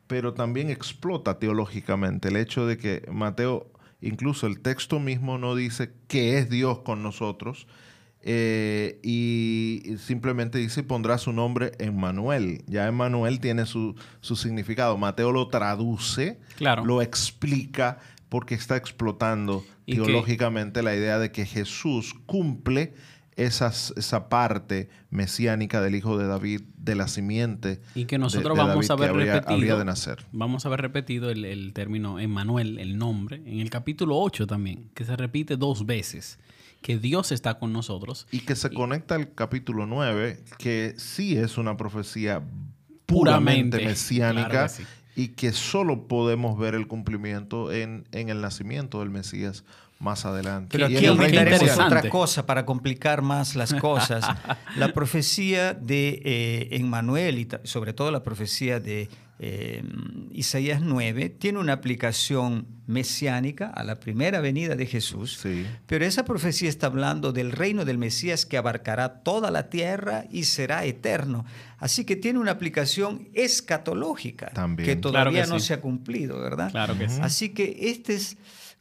pero 0.08 0.34
también 0.34 0.70
explota 0.70 1.40
teológicamente 1.40 2.30
el 2.30 2.38
hecho 2.38 2.66
de 2.66 2.78
que 2.78 3.06
Mateo, 3.12 3.70
incluso 4.00 4.48
el 4.48 4.62
texto 4.62 5.02
mismo 5.02 5.38
no 5.38 5.56
dice 5.56 5.92
que 6.08 6.38
es 6.38 6.50
Dios 6.50 6.80
con 6.86 7.04
nosotros, 7.04 7.68
eh, 8.22 9.02
y 9.04 9.98
simplemente 9.98 10.58
dice 10.58 10.84
pondrá 10.84 11.18
su 11.18 11.34
nombre 11.34 11.74
Emmanuel. 11.78 12.64
Ya 12.66 12.88
Emmanuel 12.88 13.42
tiene 13.42 13.66
su, 13.66 13.98
significado. 14.22 14.98
Mateo 14.98 15.34
lo 15.34 15.50
traduce, 15.50 16.40
lo 16.86 17.02
explica 17.02 18.00
porque 18.30 18.56
está 18.56 18.78
explotando 18.78 19.66
teológicamente 19.86 20.82
la 20.82 20.96
idea 20.96 21.20
de 21.20 21.34
que 21.34 21.46
Jesús 21.46 22.16
cumple 22.26 22.94
esa 23.46 24.30
parte 24.30 24.90
mesiánica 25.10 25.82
del 25.82 25.96
hijo 25.96 26.18
de 26.18 26.28
David, 26.28 26.62
de 26.78 26.96
la 26.96 27.08
simiente. 27.08 27.82
Y 27.96 28.06
que 28.06 28.18
nosotros 28.18 28.58
vamos 28.58 28.90
a 28.90 28.96
ver 28.96 29.14
repetido. 29.14 29.78
de 29.78 29.86
nacer. 29.86 30.26
Vamos 30.32 30.66
a 30.66 30.70
ver 30.70 30.82
repetido 30.82 31.30
el, 31.30 31.46
el 31.46 31.74
término 31.74 32.20
Emmanuel, 32.20 32.80
el 32.80 32.98
nombre, 32.98 33.38
en 33.38 33.60
el 33.60 33.70
capítulo 33.70 34.18
8 34.20 34.48
también, 34.48 34.90
que 34.94 35.06
se 35.06 35.16
repite 35.16 35.58
dos 35.58 35.86
veces 35.86 36.40
que 36.82 36.98
Dios 36.98 37.32
está 37.32 37.60
con 37.60 37.74
nosotros. 37.74 38.28
Y 38.32 38.40
que 38.42 38.56
se 38.56 38.70
conecta 38.70 39.16
al 39.16 39.34
capítulo 39.34 39.86
9, 39.86 40.44
que 40.58 40.94
sí 40.98 41.36
es 41.38 41.58
una 41.58 41.76
profecía 41.78 42.42
puramente, 43.06 43.84
mesiánica 43.84 44.70
y 45.16 45.30
que 45.30 45.52
solo 45.52 46.08
podemos 46.08 46.58
ver 46.58 46.76
el 46.76 46.88
cumplimiento 46.88 47.74
en, 47.74 48.06
el 48.12 48.42
nacimiento 48.42 49.00
del 49.00 49.10
Mesías 49.10 49.66
más 50.00 50.26
adelante. 50.26 50.70
Pero 50.72 50.86
aquí 50.86 51.06
aumentaremos 51.06 51.78
otra 51.78 52.10
cosa 52.10 52.46
para 52.46 52.66
complicar 52.66 53.22
más 53.22 53.56
las 53.56 53.74
cosas. 53.74 54.26
la 54.78 54.94
profecía 54.94 55.74
de 55.74 56.22
eh, 56.24 56.68
Emmanuel 56.72 57.38
y 57.38 57.48
sobre 57.64 57.94
todo 57.94 58.10
la 58.10 58.24
profecía 58.24 58.80
de 58.80 59.10
eh, 59.42 59.84
Isaías 60.32 60.82
9 60.82 61.30
tiene 61.30 61.60
una 61.60 61.74
aplicación 61.74 62.68
mesiánica 62.88 63.68
a 63.68 63.84
la 63.84 64.00
primera 64.00 64.42
venida 64.42 64.76
de 64.76 64.86
Jesús, 64.86 65.40
pero 65.86 66.06
esa 66.06 66.26
profecía 66.26 66.68
está 66.68 66.88
hablando 66.88 67.32
del 67.32 67.52
reino 67.52 67.86
del 67.86 67.98
Mesías 67.98 68.46
que 68.46 68.58
abarcará 68.58 69.22
toda 69.22 69.52
la 69.52 69.70
tierra 69.70 70.26
y 70.30 70.44
será 70.44 70.84
eterno. 70.86 71.46
Así 71.78 72.04
que 72.04 72.16
tiene 72.16 72.40
una 72.40 72.52
aplicación 72.52 73.30
escatológica 73.34 74.52
que 74.78 74.96
todavía 74.96 75.46
no 75.46 75.60
se 75.60 75.74
ha 75.74 75.82
cumplido, 75.82 76.40
¿verdad? 76.40 76.72
Claro 76.72 76.98
que 76.98 77.08
sí. 77.08 77.20
Así 77.22 77.50
que 77.50 77.78
este 77.80 78.16
es 78.16 78.38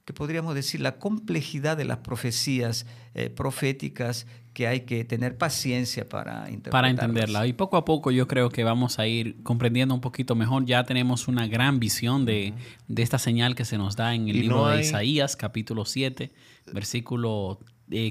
que 0.08 0.14
podríamos 0.14 0.54
decir 0.54 0.80
la 0.80 0.96
complejidad 0.96 1.76
de 1.76 1.84
las 1.84 1.98
profecías 1.98 2.86
eh, 3.12 3.28
proféticas 3.28 4.26
que 4.54 4.66
hay 4.66 4.80
que 4.86 5.04
tener 5.04 5.36
paciencia 5.36 6.08
para 6.08 6.48
Para 6.70 6.88
entenderla. 6.88 7.46
Y 7.46 7.52
poco 7.52 7.76
a 7.76 7.84
poco 7.84 8.10
yo 8.10 8.26
creo 8.26 8.48
que 8.48 8.64
vamos 8.64 8.98
a 8.98 9.06
ir 9.06 9.42
comprendiendo 9.42 9.94
un 9.94 10.00
poquito 10.00 10.34
mejor. 10.34 10.64
Ya 10.64 10.84
tenemos 10.84 11.28
una 11.28 11.46
gran 11.46 11.78
visión 11.78 12.24
de, 12.24 12.54
esta 12.96 13.18
señal 13.18 13.54
que 13.54 13.66
se 13.66 13.76
nos 13.76 13.96
da 13.96 14.14
en 14.14 14.30
el 14.30 14.40
libro 14.40 14.68
de 14.68 14.80
Isaías, 14.80 15.36
capítulo 15.36 15.84
7, 15.84 16.32
versículo 16.72 17.58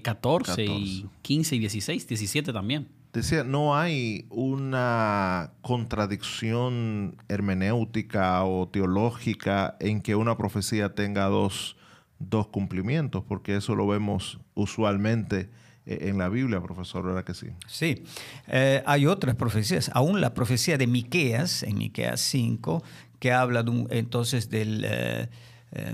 14, 0.04 0.66
eh, 0.66 0.68
y 0.68 1.06
15 1.24 1.56
y 1.56 1.60
16, 1.62 2.08
17 2.08 2.54
también. 2.54 2.90
Decía, 3.12 3.44
no 3.44 3.76
hay 3.76 4.28
una 4.30 5.54
contradicción 5.64 7.18
hermenéutica 7.28 8.44
o 8.44 8.68
teológica 8.68 9.78
en 9.80 10.04
que 10.04 10.14
una 10.14 10.38
profecía 10.38 10.94
tenga 10.94 11.26
dos 11.26 11.76
dos 12.20 12.48
cumplimientos, 12.48 13.24
porque 13.24 13.56
eso 13.56 13.76
lo 13.76 13.88
vemos 13.88 14.40
usualmente 14.56 15.50
eh, 15.86 16.10
en 16.10 16.18
la 16.18 16.30
Biblia, 16.30 16.62
profesor, 16.62 17.06
¿verdad 17.06 17.24
que 17.24 17.34
sí? 17.34 17.48
Sí, 17.68 18.04
eh, 18.48 18.84
hay 18.86 19.06
otras 19.06 19.36
profecías, 19.36 19.90
aún 19.94 20.20
la 20.20 20.34
profecía 20.34 20.78
de 20.78 20.88
Miqueas, 20.88 21.64
en 21.64 21.78
Miqueas 21.78 22.20
5, 22.22 22.84
que 23.20 23.32
habla 23.32 23.64
entonces 23.90 24.50
del, 24.50 24.86
eh, 24.86 25.28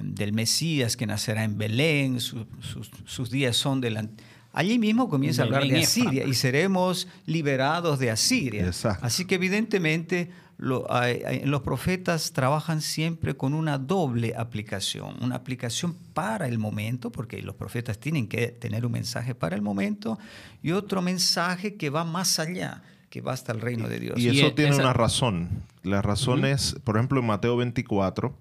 del 0.02 0.34
Mesías 0.34 0.98
que 0.98 1.06
nacerá 1.06 1.44
en 1.44 1.58
Belén, 1.58 2.20
sus 2.20 3.30
días 3.30 3.56
son 3.56 3.82
del... 3.82 4.10
Allí 4.56 4.78
mismo 4.78 5.10
comienza 5.10 5.42
a 5.42 5.46
hablar 5.46 5.68
de 5.68 5.80
Asiria 5.80 6.26
y 6.26 6.36
seremos 6.36 7.08
liberados 7.26 7.98
de 7.98 8.12
Asiria. 8.12 8.70
Así 9.02 9.26
que 9.26 9.36
evidentemente 9.36 10.30
los 10.58 11.62
profetas 11.62 12.32
trabajan 12.32 12.82
siempre 12.82 13.36
con 13.36 13.54
una 13.54 13.78
doble 13.78 14.34
aplicación, 14.38 15.16
una 15.22 15.36
aplicación 15.36 15.96
para 16.13 16.48
el 16.48 16.58
momento, 16.58 17.12
porque 17.12 17.42
los 17.42 17.56
profetas 17.56 18.00
tienen 18.00 18.28
que 18.28 18.48
tener 18.48 18.86
un 18.86 18.92
mensaje 18.92 19.36
para 19.36 19.56
el 19.56 19.62
momento, 19.62 20.18
y 20.62 20.72
otro 20.72 21.02
mensaje 21.02 21.76
que 21.76 21.89
va 21.89 22.04
más 22.04 22.39
allá, 22.39 22.84
que 23.10 23.22
va 23.22 23.34
hasta 23.34 23.52
el 23.52 23.62
reino 23.62 23.88
de 23.88 24.00
Dios. 24.00 24.20
Y, 24.20 24.30
eso 24.30 24.54
tiene 24.54 24.76
una 24.76 24.94
razón. 24.94 25.63
La 25.84 26.02
razón 26.02 26.46
es, 26.46 26.78
por 26.84 26.96
ejemplo, 26.96 27.20
en 27.20 27.28
Mateo 27.28 27.58
24, 27.58 28.36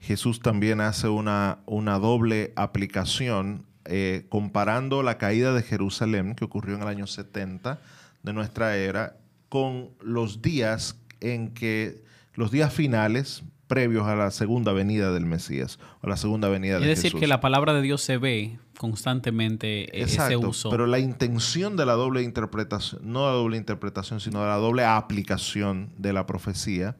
Jesús 0.00 0.40
también 0.40 0.80
hace 0.80 1.08
una, 1.08 1.58
una 1.66 1.98
doble 1.98 2.52
aplicación 2.56 3.66
eh, 3.84 4.26
comparando 4.28 5.02
la 5.02 5.18
caída 5.18 5.52
de 5.52 5.62
Jerusalén, 5.62 6.34
que 6.34 6.44
ocurrió 6.44 6.74
en 6.74 6.82
el 6.82 6.88
año 6.88 7.06
70 7.06 7.80
de 8.22 8.32
nuestra 8.32 8.76
era, 8.76 9.16
con 9.48 9.90
los 10.00 10.42
días 10.42 10.96
en 11.20 11.52
que 11.52 12.02
los 12.34 12.50
días 12.50 12.72
finales 12.72 13.42
previos 13.66 14.06
a 14.06 14.14
la 14.14 14.30
segunda 14.30 14.72
venida 14.72 15.12
del 15.12 15.26
Mesías, 15.26 15.78
a 16.02 16.08
la 16.08 16.16
segunda 16.16 16.48
venida 16.48 16.78
de 16.78 16.86
Jesús. 16.86 16.98
Es 16.98 17.02
decir, 17.02 17.20
que 17.20 17.26
la 17.26 17.40
palabra 17.40 17.74
de 17.74 17.82
Dios 17.82 18.02
se 18.02 18.16
ve 18.16 18.58
constantemente 18.78 20.00
Exacto, 20.00 20.38
ese 20.38 20.46
uso. 20.46 20.70
Pero 20.70 20.86
la 20.86 20.98
intención 20.98 21.76
de 21.76 21.86
la 21.86 21.94
doble 21.94 22.22
interpretación, 22.22 23.00
no 23.04 23.26
la 23.26 23.32
doble 23.32 23.56
interpretación, 23.56 24.20
sino 24.20 24.40
de 24.40 24.46
la 24.46 24.56
doble 24.56 24.84
aplicación 24.84 25.90
de 25.98 26.12
la 26.12 26.26
profecía, 26.26 26.96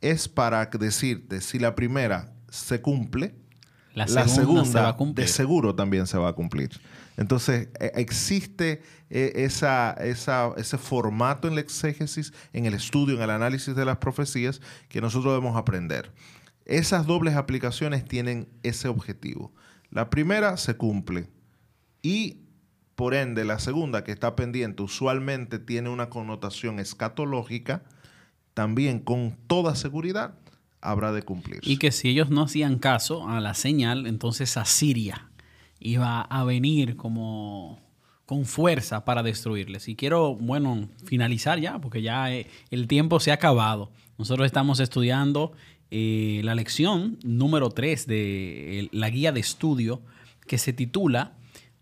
es 0.00 0.28
para 0.28 0.66
decirte 0.66 1.40
si 1.40 1.58
la 1.58 1.74
primera 1.74 2.32
se 2.48 2.80
cumple, 2.80 3.34
la 3.94 4.06
segunda, 4.28 4.94
de 5.14 5.26
seguro 5.26 5.74
también 5.74 6.06
se 6.06 6.18
va 6.18 6.28
a 6.28 6.32
cumplir. 6.34 6.70
Entonces, 7.16 7.68
e, 7.80 7.92
existe 7.96 8.82
e, 9.10 9.32
ese 9.36 10.78
formato 10.78 11.48
en 11.48 11.54
la 11.54 11.60
exégesis, 11.60 12.32
en 12.52 12.66
el 12.66 12.74
estudio, 12.74 13.16
en 13.16 13.22
el 13.22 13.30
análisis 13.30 13.74
de 13.74 13.84
las 13.84 13.98
profecías 13.98 14.60
que 14.88 15.00
nosotros 15.00 15.32
debemos 15.32 15.56
aprender. 15.56 16.12
Esas 16.64 17.06
dobles 17.06 17.36
aplicaciones 17.36 18.04
tienen 18.04 18.48
ese 18.62 18.88
objetivo. 18.88 19.52
La 19.90 20.10
primera 20.10 20.56
se 20.56 20.76
cumple 20.76 21.28
y 22.02 22.42
por 22.96 23.14
ende 23.14 23.44
la 23.44 23.58
segunda 23.58 24.04
que 24.04 24.12
está 24.12 24.34
pendiente 24.36 24.82
usualmente 24.82 25.58
tiene 25.58 25.90
una 25.90 26.08
connotación 26.08 26.80
escatológica, 26.80 27.84
también 28.54 29.00
con 29.00 29.36
toda 29.46 29.76
seguridad 29.76 30.34
habrá 30.80 31.12
de 31.12 31.22
cumplir. 31.22 31.60
Y 31.62 31.78
que 31.78 31.92
si 31.92 32.08
ellos 32.08 32.30
no 32.30 32.42
hacían 32.42 32.78
caso 32.78 33.28
a 33.28 33.40
la 33.40 33.54
señal, 33.54 34.06
entonces 34.06 34.56
Asiria 34.56 35.30
iba 35.80 36.22
a 36.22 36.44
venir 36.44 36.96
como 36.96 37.80
con 38.26 38.44
fuerza 38.44 39.04
para 39.04 39.22
destruirles. 39.22 39.88
Y 39.88 39.94
quiero, 39.94 40.34
bueno, 40.34 40.88
finalizar 41.04 41.60
ya, 41.60 41.78
porque 41.78 42.02
ya 42.02 42.32
eh, 42.32 42.48
el 42.70 42.88
tiempo 42.88 43.20
se 43.20 43.30
ha 43.30 43.34
acabado. 43.34 43.90
Nosotros 44.18 44.46
estamos 44.46 44.80
estudiando 44.80 45.52
eh, 45.90 46.40
la 46.42 46.56
lección 46.56 47.18
número 47.22 47.70
3 47.70 48.06
de 48.06 48.88
la 48.92 49.08
guía 49.10 49.30
de 49.30 49.40
estudio 49.40 50.02
que 50.46 50.58
se 50.58 50.72
titula 50.72 51.34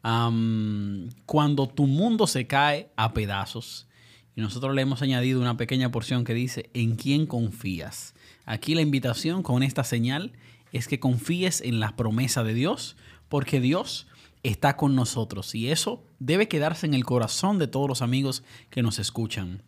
Cuando 0.02 1.66
tu 1.68 1.86
mundo 1.86 2.26
se 2.26 2.46
cae 2.46 2.90
a 2.96 3.14
pedazos. 3.14 3.88
Y 4.36 4.40
nosotros 4.40 4.74
le 4.74 4.82
hemos 4.82 5.00
añadido 5.00 5.40
una 5.40 5.56
pequeña 5.56 5.90
porción 5.90 6.24
que 6.24 6.34
dice, 6.34 6.68
¿en 6.74 6.96
quién 6.96 7.26
confías? 7.26 8.14
Aquí 8.44 8.74
la 8.74 8.82
invitación 8.82 9.42
con 9.42 9.62
esta 9.62 9.84
señal 9.84 10.32
es 10.72 10.88
que 10.88 10.98
confíes 10.98 11.60
en 11.60 11.78
la 11.78 11.94
promesa 11.94 12.42
de 12.42 12.52
Dios, 12.52 12.96
porque 13.34 13.60
Dios 13.60 14.06
está 14.44 14.76
con 14.76 14.94
nosotros 14.94 15.56
y 15.56 15.68
eso 15.72 16.04
debe 16.20 16.46
quedarse 16.46 16.86
en 16.86 16.94
el 16.94 17.04
corazón 17.04 17.58
de 17.58 17.66
todos 17.66 17.88
los 17.88 18.00
amigos 18.00 18.44
que 18.70 18.80
nos 18.80 19.00
escuchan. 19.00 19.64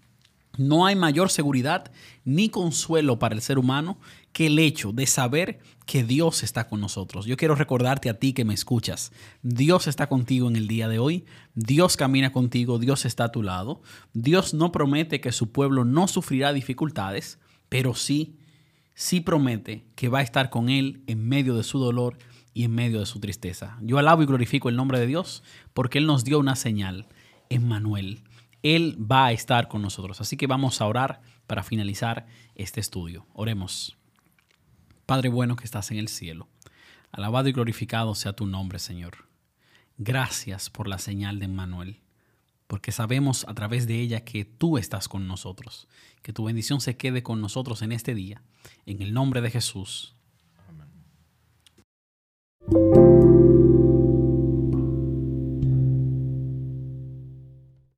No 0.57 0.87
hay 0.87 0.95
mayor 0.95 1.31
seguridad 1.31 1.91
ni 2.25 2.49
consuelo 2.49 3.19
para 3.19 3.35
el 3.35 3.43
ser 3.43 3.59
humano 3.59 3.99
que 4.33 4.47
el 4.47 4.61
hecho 4.61 4.93
de 4.93 5.09
saber 5.09 5.59
que 5.85 6.05
Dios 6.05 6.45
está 6.45 6.69
con 6.69 6.81
nosotros. 6.81 7.27
Yo 7.27 7.37
quiero 7.37 7.57
recordarte 7.57 8.09
a 8.09 8.21
ti 8.21 8.35
que 8.35 8.45
me 8.45 8.55
escuchas. 8.55 9.11
Dios 9.43 9.89
está 9.89 10.07
contigo 10.07 10.47
en 10.47 10.55
el 10.55 10.69
día 10.69 10.87
de 10.87 11.01
hoy. 11.01 11.25
Dios 11.57 11.97
camina 11.97 12.31
contigo. 12.31 12.79
Dios 12.79 13.05
está 13.05 13.25
a 13.25 13.33
tu 13.33 13.43
lado. 13.43 13.83
Dios 14.13 14.55
no 14.55 14.71
promete 14.71 15.21
que 15.21 15.33
su 15.33 15.51
pueblo 15.51 15.85
no 15.85 16.07
sufrirá 16.07 16.53
dificultades, 16.53 17.41
pero 17.69 17.95
sí, 17.95 18.39
sí 18.95 19.21
promete 19.21 19.89
que 19.97 20.09
va 20.09 20.21
a 20.21 20.23
estar 20.23 20.51
con 20.51 20.69
él 20.69 21.03
en 21.09 21.29
medio 21.29 21.57
de 21.57 21.65
su 21.65 21.81
dolor 21.81 22.17
y 22.57 22.65
en 22.65 22.75
medio 22.75 23.01
de 23.01 23.07
su 23.07 23.21
tristeza. 23.21 23.77
Yo 23.83 23.99
alabo 23.99 24.23
y 24.23 24.27
glorifico 24.27 24.71
el 24.71 24.77
nombre 24.77 24.99
de 24.99 25.07
Dios 25.07 25.43
porque 25.75 25.99
Él 25.99 26.07
nos 26.07 26.25
dio 26.25 26.39
una 26.39 26.57
señal, 26.57 27.07
Emmanuel. 27.51 28.23
Él 28.63 28.97
va 28.99 29.27
a 29.27 29.33
estar 29.33 29.69
con 29.69 29.83
nosotros. 29.83 30.23
Así 30.23 30.39
que 30.39 30.47
vamos 30.47 30.81
a 30.81 30.87
orar 30.87 31.21
para 31.47 31.63
finalizar 31.63 32.27
este 32.55 32.81
estudio. 32.81 33.27
Oremos. 33.35 33.99
Padre 35.05 35.29
bueno 35.29 35.55
que 35.55 35.65
estás 35.65 35.91
en 35.91 35.99
el 35.99 36.09
cielo, 36.09 36.49
alabado 37.13 37.51
y 37.51 37.53
glorificado 37.53 38.15
sea 38.15 38.33
tu 38.33 38.47
nombre, 38.47 38.79
Señor. 38.79 39.29
Gracias 39.99 40.71
por 40.71 40.89
la 40.89 40.97
señal 40.97 41.39
de 41.39 41.45
Emmanuel, 41.45 42.01
porque 42.69 42.91
sabemos 42.91 43.45
a 43.49 43.53
través 43.53 43.87
de 43.87 44.01
ella 44.01 44.25
que 44.25 44.47
tú 44.47 44.79
estás 44.79 45.09
con 45.09 45.29
nosotros. 45.29 45.89
Que 46.23 46.33
tu 46.33 46.45
bendición 46.45 46.81
se 46.81 46.97
quede 46.97 47.23
con 47.23 47.43
nosotros 47.43 47.83
en 47.83 47.93
este 47.93 48.15
día. 48.15 48.41
En 48.87 49.03
el 49.03 49.13
nombre 49.13 49.43
de 49.43 49.51
Jesús. 49.51 50.16